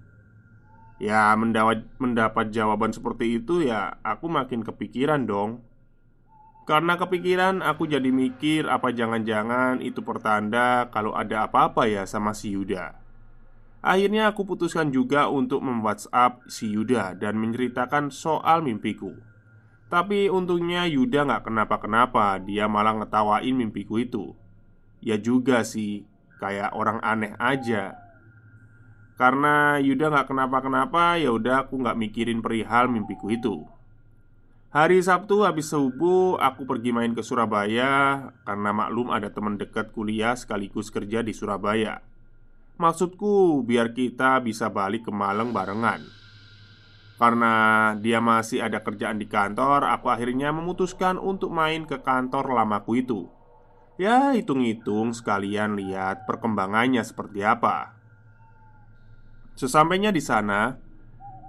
Ya 0.99 1.31
mendapat, 1.35 1.87
mendapat 1.99 2.51
jawaban 2.51 2.91
seperti 2.95 3.39
itu 3.43 3.63
ya 3.63 3.99
aku 4.03 4.27
makin 4.27 4.63
kepikiran 4.63 5.23
dong. 5.23 5.63
Karena 6.63 6.95
kepikiran 6.95 7.59
aku 7.59 7.91
jadi 7.91 8.07
mikir 8.07 8.71
apa 8.71 8.95
jangan-jangan 8.95 9.83
itu 9.83 9.99
pertanda 9.99 10.87
kalau 10.95 11.11
ada 11.11 11.47
apa-apa 11.47 11.91
ya 11.91 12.07
sama 12.07 12.31
si 12.31 12.55
Yuda? 12.55 12.95
Akhirnya 13.83 14.31
aku 14.31 14.47
putuskan 14.47 14.87
juga 14.95 15.27
untuk 15.27 15.59
mem-whatsapp 15.59 16.39
si 16.47 16.71
Yuda 16.71 17.19
dan 17.19 17.35
menceritakan 17.35 18.15
soal 18.15 18.63
mimpiku 18.63 19.11
Tapi 19.93 20.25
untungnya 20.25 20.89
Yuda 20.89 21.21
nggak 21.21 21.53
kenapa-kenapa 21.53 22.41
Dia 22.41 22.65
malah 22.65 22.97
ngetawain 22.97 23.53
mimpiku 23.53 24.01
itu. 24.01 24.33
Ya 25.05 25.21
juga 25.21 25.61
sih, 25.61 26.01
kayak 26.41 26.73
orang 26.73 26.97
aneh 27.05 27.37
aja. 27.37 27.93
Karena 29.21 29.77
Yuda 29.77 30.09
nggak 30.09 30.33
kenapa-kenapa, 30.33 31.21
ya 31.21 31.29
udah 31.29 31.69
aku 31.69 31.77
nggak 31.77 31.99
mikirin 31.99 32.41
perihal 32.41 32.89
mimpiku 32.89 33.29
itu. 33.29 33.69
Hari 34.73 34.97
Sabtu 35.05 35.45
habis 35.45 35.69
subuh 35.69 36.41
aku 36.41 36.65
pergi 36.65 36.89
main 36.89 37.13
ke 37.13 37.21
Surabaya 37.21 38.25
Karena 38.41 38.73
maklum 38.73 39.13
ada 39.13 39.29
teman 39.29 39.61
dekat 39.61 39.93
kuliah 39.93 40.33
sekaligus 40.33 40.89
kerja 40.89 41.21
di 41.21 41.37
Surabaya. 41.37 42.01
Maksudku 42.81 43.61
biar 43.61 43.93
kita 43.93 44.41
bisa 44.41 44.73
balik 44.73 45.05
ke 45.05 45.13
Malang 45.13 45.53
barengan 45.53 46.22
Karena 47.23 47.55
dia 48.03 48.19
masih 48.19 48.59
ada 48.59 48.83
kerjaan 48.83 49.15
di 49.15 49.31
kantor 49.31 49.87
Aku 49.95 50.11
akhirnya 50.11 50.51
memutuskan 50.51 51.15
untuk 51.15 51.55
main 51.55 51.87
ke 51.87 52.03
kantor 52.03 52.51
lamaku 52.51 52.99
itu 52.99 53.31
Ya 53.95 54.35
hitung-hitung 54.35 55.15
sekalian 55.15 55.79
lihat 55.79 56.27
perkembangannya 56.27 56.99
seperti 56.99 57.47
apa 57.47 57.95
Sesampainya 59.55 60.11
di 60.11 60.19
sana 60.19 60.75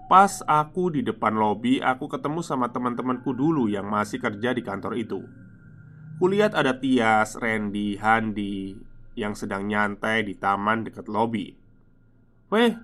Pas 0.05 0.45
aku 0.45 0.93
di 0.93 1.01
depan 1.01 1.33
lobi, 1.33 1.81
aku 1.81 2.13
ketemu 2.13 2.45
sama 2.45 2.69
teman-temanku 2.69 3.33
dulu 3.33 3.73
yang 3.73 3.89
masih 3.89 4.21
kerja 4.21 4.53
di 4.53 4.61
kantor 4.61 5.01
itu. 5.01 5.25
Kulihat 6.21 6.53
ada 6.53 6.77
Tias, 6.77 7.41
Randy, 7.41 7.97
Handi 7.97 8.77
yang 9.17 9.33
sedang 9.33 9.65
nyantai 9.65 10.29
di 10.29 10.37
taman 10.37 10.85
dekat 10.85 11.09
lobi. 11.09 11.57
"Weh, 12.53 12.77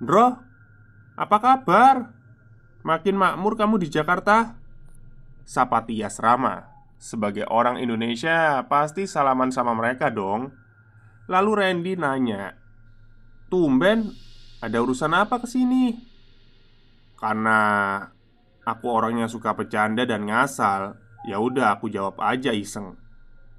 Bro, 0.00 0.40
apa 1.20 1.36
kabar? 1.38 2.13
Makin 2.84 3.16
makmur 3.16 3.56
kamu 3.56 3.80
di 3.80 3.88
Jakarta?" 3.88 4.60
Sapa 5.42 5.82
Tias 5.88 6.20
Rama. 6.20 6.68
Sebagai 7.00 7.44
orang 7.50 7.80
Indonesia, 7.80 8.64
pasti 8.64 9.04
salaman 9.04 9.52
sama 9.52 9.76
mereka 9.76 10.08
dong. 10.08 10.54
Lalu 11.28 11.50
Randy 11.56 11.92
nanya, 11.96 12.56
"Tumben, 13.52 14.12
ada 14.60 14.76
urusan 14.80 15.12
apa 15.12 15.40
ke 15.40 15.48
sini?" 15.48 15.92
Karena 17.20 17.60
aku 18.64 18.86
orangnya 18.88 19.28
suka 19.28 19.52
bercanda 19.52 20.08
dan 20.08 20.24
ngasal, 20.28 20.96
ya 21.28 21.40
udah 21.40 21.76
aku 21.76 21.88
jawab 21.88 22.20
aja 22.20 22.52
iseng. 22.52 22.96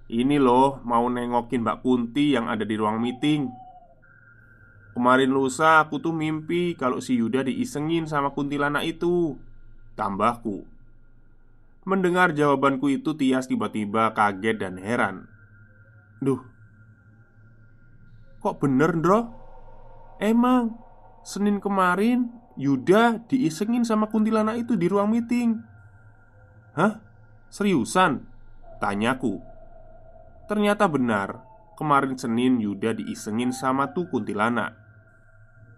Ini 0.06 0.38
loh 0.38 0.86
mau 0.86 1.10
nengokin 1.10 1.66
Mbak 1.66 1.82
Kunti 1.82 2.38
yang 2.38 2.46
ada 2.46 2.62
di 2.62 2.78
ruang 2.78 3.02
meeting. 3.02 3.50
Kemarin 4.96 5.36
lusa 5.36 5.84
aku 5.84 6.00
tuh 6.00 6.16
mimpi 6.16 6.72
kalau 6.80 7.04
si 7.04 7.20
Yuda 7.20 7.44
diisengin 7.44 8.08
sama 8.08 8.32
kuntilanak 8.32 8.88
itu. 8.88 9.36
Tambahku. 10.00 10.64
Mendengar 11.84 12.32
jawabanku 12.32 12.88
itu 12.88 13.12
Tias 13.20 13.52
tiba-tiba 13.52 14.16
kaget 14.16 14.56
dan 14.56 14.80
heran. 14.80 15.28
Duh. 16.24 16.40
Kok 18.40 18.56
bener, 18.64 18.96
Ndro? 18.96 19.36
Emang 20.24 20.80
Senin 21.28 21.60
kemarin 21.60 22.32
Yuda 22.56 23.28
diisengin 23.28 23.84
sama 23.84 24.08
kuntilanak 24.08 24.64
itu 24.64 24.80
di 24.80 24.88
ruang 24.88 25.12
meeting 25.12 25.60
Hah? 26.72 27.04
Seriusan? 27.52 28.24
Tanyaku 28.80 29.44
Ternyata 30.48 30.88
benar 30.88 31.44
Kemarin 31.76 32.16
Senin 32.16 32.64
Yuda 32.64 32.96
diisengin 32.96 33.52
sama 33.52 33.92
tuh 33.92 34.08
kuntilanak 34.08 34.85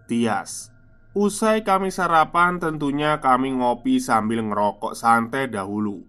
Tias. 0.08 0.72
Usai 1.12 1.68
kami 1.68 1.92
sarapan 1.92 2.64
tentunya 2.64 3.20
kami 3.20 3.60
ngopi 3.60 4.00
sambil 4.00 4.40
ngerokok 4.40 4.96
santai 4.96 5.52
dahulu. 5.52 6.08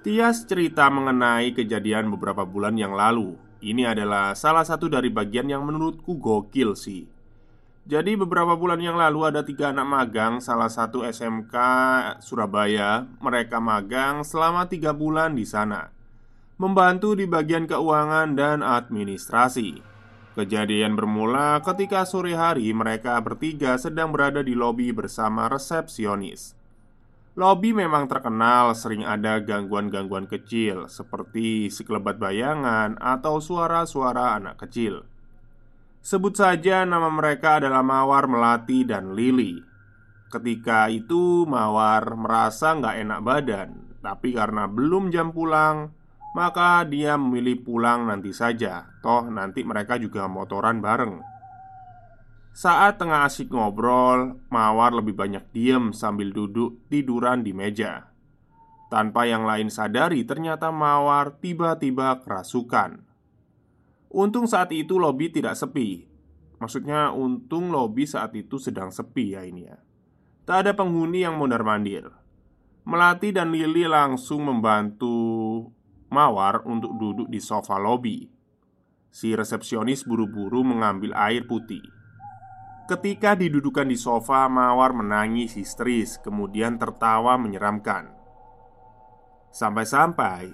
Tias 0.00 0.48
cerita 0.48 0.88
mengenai 0.88 1.52
kejadian 1.52 2.08
beberapa 2.08 2.48
bulan 2.48 2.80
yang 2.80 2.96
lalu. 2.96 3.36
Ini 3.60 3.92
adalah 3.92 4.32
salah 4.32 4.64
satu 4.64 4.88
dari 4.88 5.12
bagian 5.12 5.52
yang 5.52 5.68
menurutku 5.68 6.16
gokil 6.16 6.72
sih. 6.72 7.04
Jadi 7.84 8.16
beberapa 8.16 8.56
bulan 8.56 8.80
yang 8.80 8.96
lalu 8.96 9.28
ada 9.28 9.44
tiga 9.44 9.68
anak 9.68 9.84
magang 9.84 10.40
Salah 10.40 10.72
satu 10.72 11.04
SMK 11.04 11.52
Surabaya. 12.24 13.04
Mereka 13.20 13.60
magang 13.60 14.24
selama 14.24 14.64
tiga 14.64 14.96
bulan 14.96 15.36
di 15.36 15.44
sana. 15.44 15.92
Membantu 16.56 17.12
di 17.12 17.28
bagian 17.28 17.68
keuangan 17.68 18.32
dan 18.32 18.64
administrasi 18.64 19.93
Kejadian 20.34 20.98
bermula 20.98 21.62
ketika 21.62 22.02
sore 22.02 22.34
hari 22.34 22.74
mereka 22.74 23.14
bertiga 23.22 23.78
sedang 23.78 24.10
berada 24.10 24.42
di 24.42 24.58
lobi 24.58 24.90
bersama 24.90 25.46
resepsionis. 25.46 26.58
Lobi 27.38 27.70
memang 27.70 28.10
terkenal 28.10 28.74
sering 28.74 29.06
ada 29.06 29.42
gangguan-gangguan 29.42 30.30
kecil 30.30 30.86
Seperti 30.86 31.66
sekelebat 31.66 32.18
bayangan 32.18 32.98
atau 32.98 33.38
suara-suara 33.38 34.34
anak 34.34 34.58
kecil. 34.66 35.06
Sebut 36.02 36.34
saja 36.34 36.82
nama 36.82 37.06
mereka 37.14 37.62
adalah 37.62 37.86
Mawar, 37.86 38.26
Melati, 38.26 38.82
dan 38.82 39.14
Lili. 39.14 39.62
Ketika 40.34 40.90
itu 40.90 41.46
Mawar 41.46 42.10
merasa 42.18 42.74
nggak 42.74 42.96
enak 43.06 43.20
badan 43.22 43.70
Tapi 44.02 44.34
karena 44.34 44.66
belum 44.66 45.14
jam 45.14 45.30
pulang 45.30 45.94
Maka 46.34 46.82
dia 46.82 47.14
memilih 47.14 47.62
pulang 47.62 48.10
nanti 48.10 48.34
saja. 48.34 48.90
Toh 48.98 49.30
nanti 49.30 49.62
mereka 49.62 49.94
juga 50.02 50.26
motoran 50.26 50.82
bareng. 50.82 51.22
Saat 52.54 53.02
tengah 53.02 53.26
asik 53.26 53.50
ngobrol 53.50 54.38
Mawar 54.50 54.94
lebih 54.94 55.14
banyak 55.14 55.50
diem 55.50 55.90
sambil 55.90 56.30
duduk 56.34 56.82
tiduran 56.90 57.46
di 57.46 57.54
meja. 57.54 58.10
Tanpa 58.90 59.26
yang 59.26 59.42
lain 59.42 59.70
sadari 59.70 60.22
ternyata 60.22 60.70
Mawar 60.70 61.38
tiba-tiba 61.38 62.22
kerasukan. 62.22 63.02
Untung 64.14 64.46
saat 64.46 64.70
itu 64.70 64.98
lobi 64.98 65.34
tidak 65.34 65.58
sepi. 65.58 66.06
Maksudnya 66.62 67.10
untung 67.10 67.74
lobi 67.74 68.06
saat 68.06 68.30
itu 68.38 68.62
sedang 68.62 68.94
sepi 68.94 69.34
ya 69.34 69.42
ini 69.42 69.66
ya. 69.66 69.78
Tak 70.46 70.66
ada 70.66 70.72
penghuni 70.78 71.26
yang 71.26 71.34
mondar-mandir. 71.34 72.06
Melati 72.86 73.34
dan 73.34 73.50
Lili 73.50 73.88
langsung 73.90 74.46
membantu 74.46 75.66
Mawar 76.14 76.62
untuk 76.62 76.94
duduk 76.94 77.26
di 77.26 77.42
sofa 77.42 77.74
lobi 77.82 78.30
Si 79.10 79.34
resepsionis 79.34 80.06
buru-buru 80.06 80.62
mengambil 80.62 81.10
air 81.18 81.42
putih 81.42 81.82
Ketika 82.84 83.32
didudukan 83.32 83.88
di 83.88 83.96
sofa, 83.96 84.44
Mawar 84.44 84.92
menangis 84.92 85.56
histeris, 85.56 86.20
kemudian 86.20 86.76
tertawa 86.76 87.40
menyeramkan. 87.40 88.12
Sampai-sampai 89.48 90.52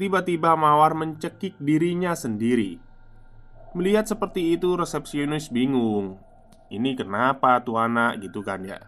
tiba-tiba 0.00 0.56
Mawar 0.56 0.96
mencekik 0.96 1.60
dirinya 1.60 2.16
sendiri. 2.16 2.80
Melihat 3.76 4.08
seperti 4.08 4.56
itu 4.56 4.80
resepsionis 4.80 5.52
bingung 5.52 6.16
Ini 6.72 6.96
kenapa 6.96 7.60
tuh 7.60 7.76
anak 7.76 8.16
gitu 8.24 8.40
kan 8.40 8.64
ya 8.64 8.80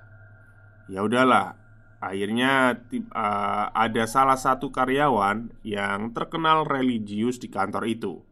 Ya 0.89 1.05
udahlah 1.05 1.60
Akhirnya 2.01 2.81
uh, 3.13 3.67
ada 3.77 4.05
salah 4.09 4.41
satu 4.41 4.73
karyawan 4.73 5.53
yang 5.61 6.17
terkenal 6.17 6.65
religius 6.65 7.37
di 7.37 7.53
kantor 7.53 7.85
itu. 7.85 8.25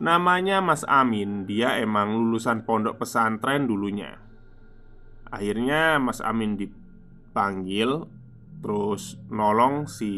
Namanya 0.00 0.60
Mas 0.60 0.84
Amin. 0.84 1.48
Dia 1.48 1.80
emang 1.80 2.12
lulusan 2.12 2.68
pondok 2.68 3.00
pesantren 3.00 3.64
dulunya. 3.64 4.20
Akhirnya 5.32 5.96
Mas 5.96 6.20
Amin 6.20 6.60
dipanggil 6.60 8.04
Terus 8.60 9.16
nolong 9.32 9.88
si 9.88 10.12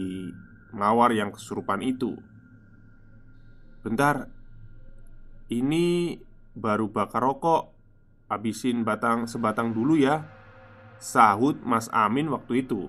Mawar 0.74 1.14
yang 1.14 1.30
kesurupan 1.30 1.78
itu. 1.84 2.18
Bentar, 3.86 4.26
ini 5.46 6.18
baru 6.56 6.90
bakar 6.90 7.22
rokok. 7.22 7.70
Habisin 8.32 8.82
batang 8.82 9.28
sebatang 9.28 9.76
dulu 9.76 9.92
ya 10.00 10.24
Sahut 11.02 11.58
Mas 11.66 11.90
Amin 11.90 12.30
waktu 12.30 12.62
itu. 12.62 12.86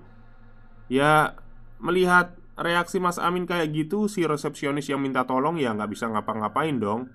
Ya 0.85 1.33
melihat 1.81 2.37
reaksi 2.53 3.01
Mas 3.01 3.17
Amin 3.17 3.49
kayak 3.49 3.73
gitu 3.73 4.05
Si 4.05 4.21
resepsionis 4.21 4.85
yang 4.85 5.01
minta 5.01 5.25
tolong 5.25 5.57
ya 5.57 5.73
nggak 5.73 5.89
bisa 5.89 6.05
ngapa-ngapain 6.05 6.77
dong. 6.77 7.09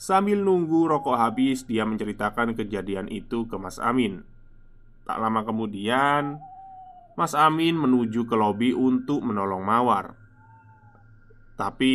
Sambil 0.00 0.40
nunggu 0.40 0.88
rokok 0.88 1.20
habis 1.20 1.68
Dia 1.68 1.84
menceritakan 1.84 2.56
kejadian 2.56 3.12
itu 3.12 3.44
ke 3.44 3.60
Mas 3.60 3.76
Amin. 3.76 4.24
Tak 5.04 5.20
lama 5.20 5.44
kemudian 5.44 6.40
Mas 7.20 7.36
Amin 7.36 7.76
menuju 7.76 8.24
ke 8.24 8.34
lobi 8.34 8.72
untuk 8.72 9.20
menolong 9.20 9.60
Mawar. 9.60 10.16
Tapi 11.54 11.94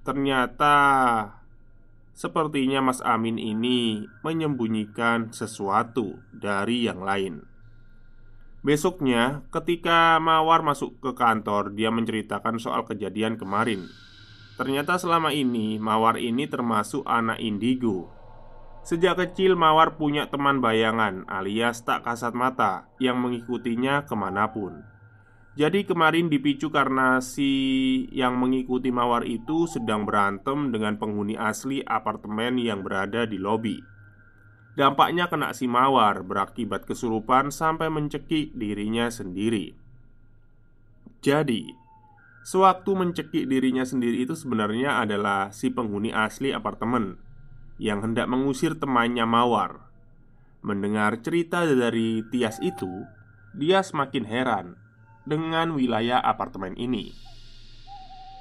Ternyata 0.00 0.74
Sepertinya 2.12 2.84
Mas 2.84 3.00
Amin 3.00 3.40
ini 3.40 4.04
menyembunyikan 4.20 5.32
sesuatu 5.32 6.20
dari 6.34 6.84
yang 6.84 7.00
lain. 7.00 7.46
Besoknya, 8.60 9.40
ketika 9.48 10.20
Mawar 10.20 10.60
masuk 10.60 11.00
ke 11.00 11.16
kantor, 11.16 11.72
dia 11.72 11.88
menceritakan 11.88 12.60
soal 12.60 12.84
kejadian 12.84 13.40
kemarin. 13.40 13.88
Ternyata 14.60 15.00
selama 15.00 15.32
ini 15.32 15.80
Mawar 15.80 16.20
ini 16.20 16.44
termasuk 16.44 17.00
anak 17.08 17.40
indigo. 17.40 18.12
Sejak 18.84 19.16
kecil 19.16 19.56
Mawar 19.56 19.96
punya 19.96 20.28
teman 20.28 20.60
bayangan 20.60 21.24
alias 21.24 21.80
tak 21.88 22.04
kasat 22.04 22.36
mata 22.36 22.92
yang 23.00 23.16
mengikutinya 23.16 24.04
ke 24.04 24.12
mana 24.12 24.52
pun. 24.52 24.84
Jadi 25.58 25.82
kemarin 25.82 26.30
dipicu 26.30 26.70
karena 26.70 27.18
si 27.18 27.50
yang 28.14 28.38
mengikuti 28.38 28.94
Mawar 28.94 29.26
itu 29.26 29.66
sedang 29.66 30.06
berantem 30.06 30.70
dengan 30.70 30.94
penghuni 30.94 31.34
asli 31.34 31.82
apartemen 31.82 32.54
yang 32.54 32.86
berada 32.86 33.26
di 33.26 33.34
lobi. 33.34 33.82
Dampaknya 34.78 35.26
kena 35.26 35.50
si 35.52 35.66
mawar 35.66 36.24
berakibat 36.24 36.86
kesurupan 36.86 37.52
sampai 37.52 37.90
mencekik 37.92 38.54
dirinya 38.54 39.10
sendiri. 39.12 39.76
Jadi, 41.20 41.68
sewaktu 42.46 42.90
mencekik 42.96 43.44
dirinya 43.44 43.84
sendiri 43.84 44.24
itu 44.24 44.32
sebenarnya 44.32 45.04
adalah 45.04 45.52
si 45.52 45.68
penghuni 45.68 46.14
asli 46.14 46.54
apartemen 46.54 47.20
yang 47.76 48.00
hendak 48.00 48.30
mengusir 48.30 48.78
temannya 48.78 49.28
mawar. 49.28 49.90
Mendengar 50.64 51.20
cerita 51.20 51.68
dari 51.68 52.24
Tias 52.32 52.56
itu, 52.64 53.04
dia 53.52 53.84
semakin 53.84 54.24
heran 54.24 54.79
dengan 55.30 55.78
wilayah 55.78 56.18
apartemen 56.18 56.74
ini. 56.74 57.14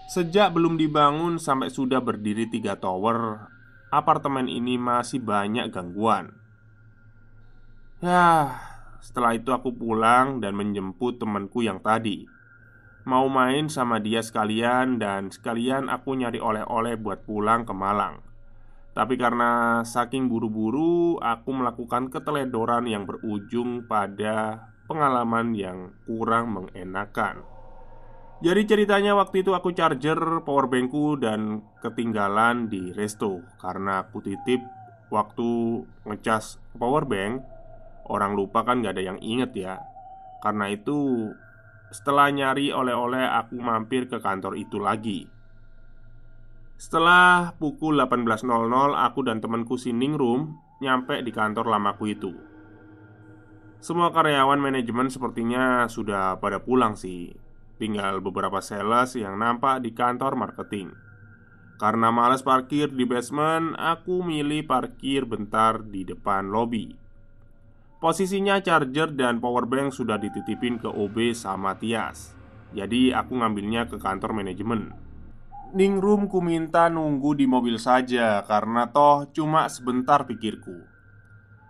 Sejak 0.10 0.58
belum 0.58 0.82
dibangun 0.82 1.38
sampai 1.38 1.70
sudah 1.70 2.02
berdiri 2.02 2.50
tiga 2.50 2.74
tower 2.82 3.46
apartemen 3.90 4.46
ini 4.46 4.78
masih 4.78 5.22
banyak 5.22 5.74
gangguan. 5.74 6.34
Ya, 8.00 8.56
setelah 9.04 9.36
itu 9.36 9.52
aku 9.52 9.76
pulang 9.76 10.40
dan 10.40 10.56
menjemput 10.56 11.20
temanku 11.20 11.66
yang 11.66 11.82
tadi. 11.82 12.30
Mau 13.04 13.26
main 13.28 13.68
sama 13.68 13.98
dia 13.98 14.22
sekalian 14.22 15.02
dan 15.02 15.34
sekalian 15.34 15.90
aku 15.90 16.14
nyari 16.14 16.38
oleh-oleh 16.38 16.96
buat 16.96 17.26
pulang 17.26 17.66
ke 17.66 17.74
Malang. 17.74 18.22
Tapi 18.94 19.16
karena 19.18 19.82
saking 19.82 20.30
buru-buru, 20.30 21.18
aku 21.18 21.50
melakukan 21.56 22.14
keteledoran 22.14 22.86
yang 22.86 23.10
berujung 23.10 23.88
pada 23.88 24.70
pengalaman 24.90 25.54
yang 25.54 25.94
kurang 26.10 26.50
mengenakan. 26.58 27.46
Jadi 28.42 28.66
ceritanya 28.66 29.14
waktu 29.14 29.46
itu 29.46 29.54
aku 29.54 29.70
charger 29.78 30.42
powerbankku 30.42 31.20
dan 31.20 31.60
ketinggalan 31.84 32.72
di 32.72 32.96
resto 32.96 33.44
Karena 33.60 34.00
aku 34.00 34.24
titip 34.24 34.64
waktu 35.12 35.84
ngecas 36.08 36.58
powerbank 36.80 37.44
Orang 38.10 38.34
lupa 38.34 38.66
kan 38.66 38.82
gak 38.82 38.98
ada 38.98 39.06
yang 39.06 39.20
inget 39.22 39.54
ya. 39.54 39.78
Karena 40.42 40.66
itu 40.74 41.30
setelah 41.94 42.34
nyari 42.34 42.74
oleh-oleh 42.74 43.22
aku 43.22 43.54
mampir 43.62 44.10
ke 44.10 44.18
kantor 44.18 44.58
itu 44.58 44.82
lagi. 44.82 45.30
Setelah 46.80 47.54
pukul 47.54 48.02
18.00 48.02 48.50
aku 48.98 49.20
dan 49.22 49.38
temanku 49.44 49.78
Sining 49.78 50.18
Room 50.18 50.58
nyampe 50.82 51.22
di 51.22 51.30
kantor 51.30 51.70
lamaku 51.70 52.18
itu 52.18 52.49
Semua 53.80 54.12
karyawan 54.12 54.60
manajemen 54.60 55.08
sepertinya 55.08 55.88
sudah 55.88 56.36
pada 56.44 56.60
pulang 56.60 57.00
sih. 57.00 57.32
Tinggal 57.80 58.20
beberapa 58.20 58.60
sales 58.60 59.16
yang 59.16 59.40
nampak 59.40 59.80
di 59.80 59.96
kantor 59.96 60.36
marketing. 60.36 60.92
Karena 61.80 62.12
males 62.12 62.44
parkir 62.44 62.92
di 62.92 63.08
basement 63.08 63.72
Aku 63.80 64.20
milih 64.20 64.68
parkir 64.68 65.24
bentar 65.24 65.80
di 65.80 66.04
depan 66.04 66.52
lobby 66.52 66.92
Posisinya 68.04 68.60
charger 68.60 69.16
dan 69.16 69.40
powerbank 69.40 69.96
sudah 69.96 70.20
dititipin 70.20 70.76
ke 70.76 70.92
OB 70.92 71.32
sama 71.32 71.80
Tias. 71.80 72.36
Jadi 72.76 73.16
aku 73.16 73.40
ngambilnya 73.40 73.88
ke 73.88 73.96
kantor 73.96 74.44
manajemen. 74.44 74.92
Ningrum 75.72 76.28
ku 76.28 76.44
minta 76.44 76.92
nunggu 76.92 77.32
di 77.40 77.48
mobil 77.48 77.80
saja 77.80 78.44
Karena 78.44 78.92
toh 78.92 79.32
cuma 79.32 79.72
sebentar 79.72 80.28
pikirku 80.28 80.99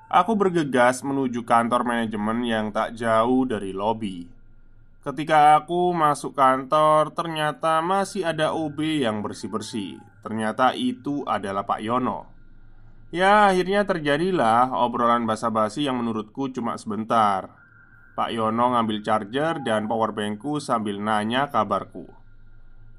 Aku 0.09 0.33
bergegas 0.33 1.05
menuju 1.05 1.45
kantor 1.45 1.85
manajemen 1.85 2.41
yang 2.41 2.73
tak 2.73 2.97
jauh 2.97 3.45
dari 3.45 3.69
lobi 3.69 4.39
Ketika 4.99 5.55
aku 5.55 5.95
masuk 5.95 6.35
kantor, 6.35 7.15
ternyata 7.15 7.79
masih 7.79 8.27
ada 8.27 8.51
OB 8.51 9.07
yang 9.07 9.23
bersih-bersih. 9.23 9.95
Ternyata 10.19 10.75
itu 10.75 11.23
adalah 11.23 11.63
Pak 11.63 11.79
Yono. 11.79 12.27
Ya, 13.09 13.47
akhirnya 13.47 13.87
terjadilah 13.87 14.75
obrolan 14.75 15.23
basa-basi 15.23 15.87
yang 15.87 16.03
menurutku 16.03 16.51
cuma 16.51 16.75
sebentar. 16.75 17.47
Pak 18.13 18.35
Yono 18.35 18.75
ngambil 18.75 18.99
charger 18.99 19.63
dan 19.63 19.87
powerbankku 19.87 20.59
sambil 20.59 20.99
nanya 20.99 21.47
kabarku. 21.47 22.03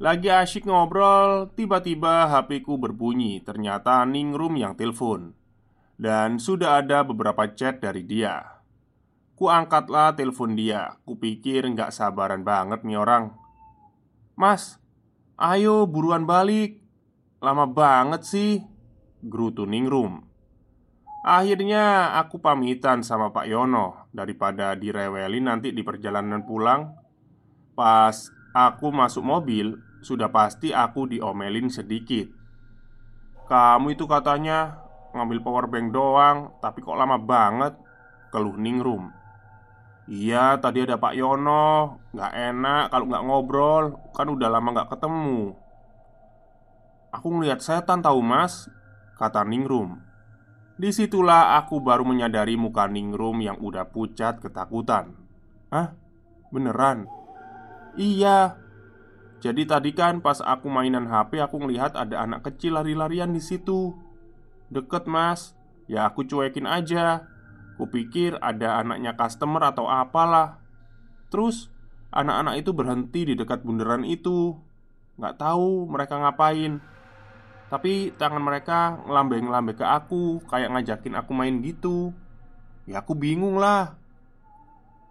Lagi 0.01 0.33
asyik 0.33 0.65
ngobrol, 0.65 1.53
tiba-tiba 1.53 2.33
HP 2.33 2.65
ku 2.65 2.81
berbunyi. 2.81 3.45
Ternyata 3.45 4.09
Ningrum 4.09 4.57
yang 4.57 4.73
telepon, 4.73 5.37
dan 6.01 6.41
sudah 6.41 6.81
ada 6.81 7.05
beberapa 7.05 7.45
chat 7.53 7.85
dari 7.85 8.01
dia. 8.01 8.65
Ku 9.37 9.53
angkatlah 9.53 10.17
telepon 10.17 10.57
dia. 10.57 10.97
Kupikir 11.05 11.69
nggak 11.69 11.93
sabaran 11.93 12.41
banget 12.41 12.81
nih 12.89 12.97
orang. 12.97 13.37
Mas, 14.33 14.81
ayo 15.37 15.85
buruan 15.85 16.25
balik. 16.25 16.81
Lama 17.41 17.65
banget 17.65 18.29
sih 18.29 18.61
Gerutu 19.25 19.65
Ningrum 19.65 20.29
Akhirnya 21.25 22.13
aku 22.21 22.37
pamitan 22.37 23.01
sama 23.01 23.33
Pak 23.33 23.49
Yono 23.49 24.13
Daripada 24.13 24.77
direweli 24.77 25.41
nanti 25.41 25.73
di 25.73 25.81
perjalanan 25.81 26.45
pulang. 26.45 26.93
Pas 27.73 28.29
aku 28.53 28.93
masuk 28.93 29.25
mobil 29.25 29.73
Sudah 30.05 30.29
pasti 30.29 30.73
aku 30.73 31.09
diomelin 31.09 31.73
sedikit. 31.73 32.29
Kamu 33.49 33.97
itu 33.97 34.05
katanya 34.05 34.90
ngambil 35.13 35.39
powerbank 35.43 35.89
doang 35.91 36.55
Tapi 36.63 36.83
kok 36.83 36.99
lama 36.99 37.19
banget 37.19 37.75
Keluh 38.31 38.57
Ningrum 38.57 39.21
Iya, 40.11 40.59
tadi 40.59 40.83
ada 40.83 40.99
Pak 40.99 41.15
Yono. 41.15 42.03
Nggak 42.11 42.33
enak 42.35 42.85
kalau 42.91 43.05
nggak 43.07 43.25
ngobrol. 43.31 43.85
Kan 44.11 44.27
udah 44.27 44.51
lama 44.51 44.75
nggak 44.75 44.91
ketemu. 44.91 45.55
Aku 47.15 47.31
ngeliat 47.31 47.63
setan 47.63 48.03
tahu 48.03 48.19
mas, 48.19 48.67
kata 49.15 49.47
Ningrum. 49.47 50.03
Di 50.75 50.91
situlah 50.91 51.63
aku 51.63 51.79
baru 51.79 52.03
menyadari 52.03 52.59
muka 52.59 52.91
Ningrum 52.91 53.39
yang 53.39 53.63
udah 53.63 53.87
pucat 53.87 54.43
ketakutan. 54.43 55.15
Hah? 55.71 55.95
Beneran? 56.51 57.07
Iya. 57.95 58.59
Jadi 59.39 59.63
tadi 59.63 59.95
kan 59.95 60.19
pas 60.19 60.43
aku 60.43 60.67
mainan 60.67 61.07
HP 61.07 61.39
aku 61.39 61.63
ngelihat 61.63 61.95
ada 61.95 62.27
anak 62.27 62.51
kecil 62.51 62.83
lari-larian 62.83 63.31
di 63.31 63.39
situ. 63.39 63.95
Deket 64.71 65.11
mas. 65.11 65.59
Ya 65.91 66.07
aku 66.07 66.23
cuekin 66.23 66.71
aja. 66.71 67.27
Kupikir 67.75 68.39
ada 68.39 68.79
anaknya 68.79 69.19
customer 69.19 69.75
atau 69.75 69.91
apalah. 69.91 70.63
Terus 71.29 71.69
anak-anak 72.15 72.55
itu 72.63 72.71
berhenti 72.71 73.21
di 73.27 73.35
dekat 73.35 73.67
bundaran 73.67 74.07
itu. 74.07 74.55
Nggak 75.19 75.37
tahu 75.43 75.91
mereka 75.91 76.23
ngapain. 76.23 76.79
Tapi 77.71 78.15
tangan 78.15 78.43
mereka 78.43 78.99
ngelambai-ngelambai 79.07 79.79
ke 79.79 79.87
aku 79.87 80.43
Kayak 80.51 80.75
ngajakin 80.75 81.15
aku 81.19 81.31
main 81.35 81.59
gitu. 81.63 82.15
Ya 82.87 83.03
aku 83.03 83.19
bingung 83.19 83.59
lah. 83.59 83.99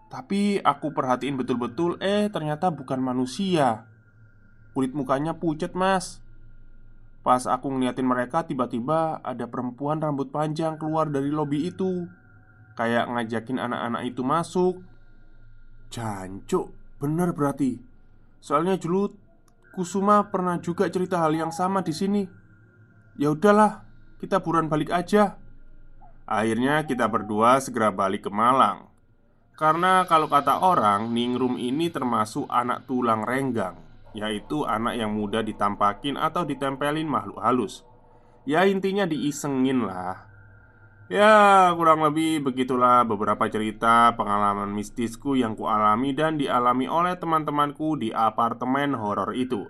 Tapi 0.10 0.58
aku 0.64 0.90
perhatiin 0.96 1.38
betul-betul 1.38 2.00
Eh 2.00 2.32
ternyata 2.32 2.72
bukan 2.72 3.04
manusia. 3.04 3.86
Kulit 4.72 4.96
mukanya 4.96 5.36
pucat 5.36 5.76
mas 5.76 6.24
Pas 7.30 7.46
aku 7.46 7.70
ngeliatin 7.70 8.10
mereka 8.10 8.42
tiba-tiba 8.42 9.22
ada 9.22 9.46
perempuan 9.46 10.02
rambut 10.02 10.34
panjang 10.34 10.82
keluar 10.82 11.14
dari 11.14 11.30
lobi 11.30 11.70
itu 11.70 12.10
Kayak 12.74 13.06
ngajakin 13.06 13.62
anak-anak 13.62 14.02
itu 14.10 14.26
masuk 14.26 14.82
Jancuk, 15.94 16.74
bener 16.98 17.38
berarti 17.38 17.78
Soalnya 18.42 18.82
dulu 18.82 19.14
Kusuma 19.70 20.28
pernah 20.34 20.58
juga 20.58 20.90
cerita 20.90 21.22
hal 21.22 21.38
yang 21.38 21.54
sama 21.54 21.86
di 21.86 21.94
sini. 21.94 22.26
Ya 23.22 23.30
udahlah, 23.30 23.86
kita 24.18 24.42
buruan 24.42 24.68
balik 24.68 24.90
aja. 24.90 25.38
Akhirnya 26.26 26.84
kita 26.84 27.06
berdua 27.06 27.62
segera 27.62 27.94
balik 27.94 28.28
ke 28.28 28.32
Malang. 28.34 28.90
Karena 29.54 30.04
kalau 30.10 30.28
kata 30.28 30.64
orang, 30.64 31.14
Ningrum 31.14 31.56
ini 31.56 31.92
termasuk 31.92 32.50
anak 32.52 32.92
tulang 32.92 33.24
renggang, 33.28 33.80
yaitu 34.18 34.66
anak 34.66 34.98
yang 34.98 35.14
mudah 35.14 35.42
ditampakin 35.42 36.18
atau 36.18 36.46
ditempelin 36.46 37.08
makhluk 37.08 37.40
halus. 37.42 37.86
Ya 38.48 38.66
intinya 38.66 39.06
diisengin 39.06 39.86
lah 39.86 40.30
Ya, 41.10 41.74
kurang 41.74 42.06
lebih 42.06 42.46
begitulah 42.46 43.02
beberapa 43.02 43.50
cerita 43.50 44.14
pengalaman 44.14 44.70
mistisku 44.70 45.34
yang 45.34 45.58
kualami 45.58 46.14
dan 46.14 46.38
dialami 46.38 46.86
oleh 46.86 47.18
teman-temanku 47.18 47.98
di 47.98 48.14
apartemen 48.14 48.94
horor 48.94 49.34
itu. 49.34 49.66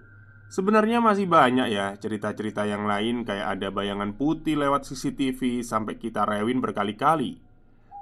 Sebenarnya 0.52 1.00
masih 1.00 1.32
banyak 1.32 1.72
ya 1.72 1.96
cerita-cerita 1.96 2.68
yang 2.68 2.84
lain 2.84 3.24
kayak 3.24 3.56
ada 3.56 3.72
bayangan 3.72 4.20
putih 4.20 4.60
lewat 4.60 4.84
CCTV 4.92 5.64
sampai 5.64 5.96
kita 5.96 6.28
rewin 6.28 6.60
berkali-kali. 6.60 7.40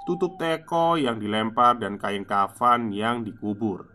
tutup 0.08 0.40
teko 0.40 0.96
yang 0.96 1.20
dilempar 1.20 1.78
dan 1.78 2.00
kain 2.00 2.24
kafan 2.24 2.96
yang 2.96 3.28
dikubur. 3.28 3.92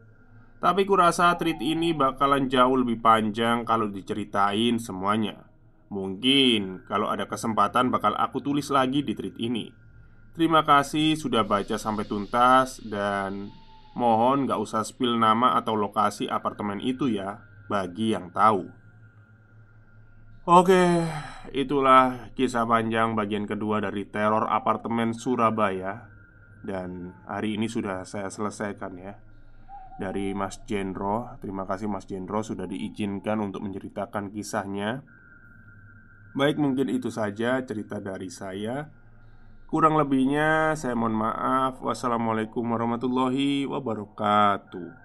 Tapi 0.62 0.87
kurasa 0.87 1.35
treat 1.35 1.59
ini 1.59 1.90
bakalan 1.90 2.46
jauh 2.46 2.79
lebih 2.79 3.03
panjang 3.03 3.66
kalau 3.66 3.90
diceritain 3.90 4.79
semuanya. 4.79 5.51
Mungkin 5.90 6.87
kalau 6.87 7.11
ada 7.11 7.27
kesempatan 7.27 7.90
bakal 7.90 8.14
aku 8.14 8.38
tulis 8.38 8.70
lagi 8.70 9.03
di 9.03 9.11
treat 9.18 9.35
ini. 9.42 9.75
Terima 10.38 10.62
kasih 10.62 11.18
sudah 11.18 11.42
baca 11.42 11.75
sampai 11.75 12.07
tuntas 12.07 12.79
dan 12.79 13.51
mohon 13.98 14.46
gak 14.46 14.62
usah 14.62 14.87
spill 14.87 15.18
nama 15.18 15.59
atau 15.59 15.75
lokasi 15.75 16.31
apartemen 16.31 16.79
itu 16.79 17.11
ya 17.11 17.42
bagi 17.66 18.14
yang 18.14 18.31
tahu. 18.31 18.70
Oke, 20.46 21.03
itulah 21.51 22.31
kisah 22.38 22.70
panjang 22.70 23.18
bagian 23.18 23.51
kedua 23.51 23.83
dari 23.83 24.07
teror 24.07 24.51
apartemen 24.51 25.14
Surabaya 25.14 26.11
Dan 26.62 27.14
hari 27.27 27.59
ini 27.59 27.66
sudah 27.66 28.07
saya 28.07 28.31
selesaikan 28.31 28.94
ya 28.94 29.18
Dari 30.01 30.33
Mas 30.33 30.63
Jendro 30.65 31.37
Terima 31.43 31.69
kasih 31.69 31.91
Mas 31.91 32.09
Jendro 32.09 32.41
sudah 32.41 32.65
diizinkan 32.65 33.43
untuk 33.43 33.61
menceritakan 33.67 34.33
kisahnya. 34.33 35.05
Baik 36.33 36.57
mungkin 36.57 36.89
itu 36.89 37.13
saja 37.13 37.61
cerita 37.61 38.01
dari 38.01 38.33
saya. 38.33 38.89
Kurang 39.69 40.01
lebihnya 40.01 40.73
saya 40.77 40.97
mohon 40.97 41.17
maaf. 41.17 41.81
Wassalamualaikum 41.85 42.65
warahmatullahi 42.65 43.69
wabarakatuh 43.69 45.02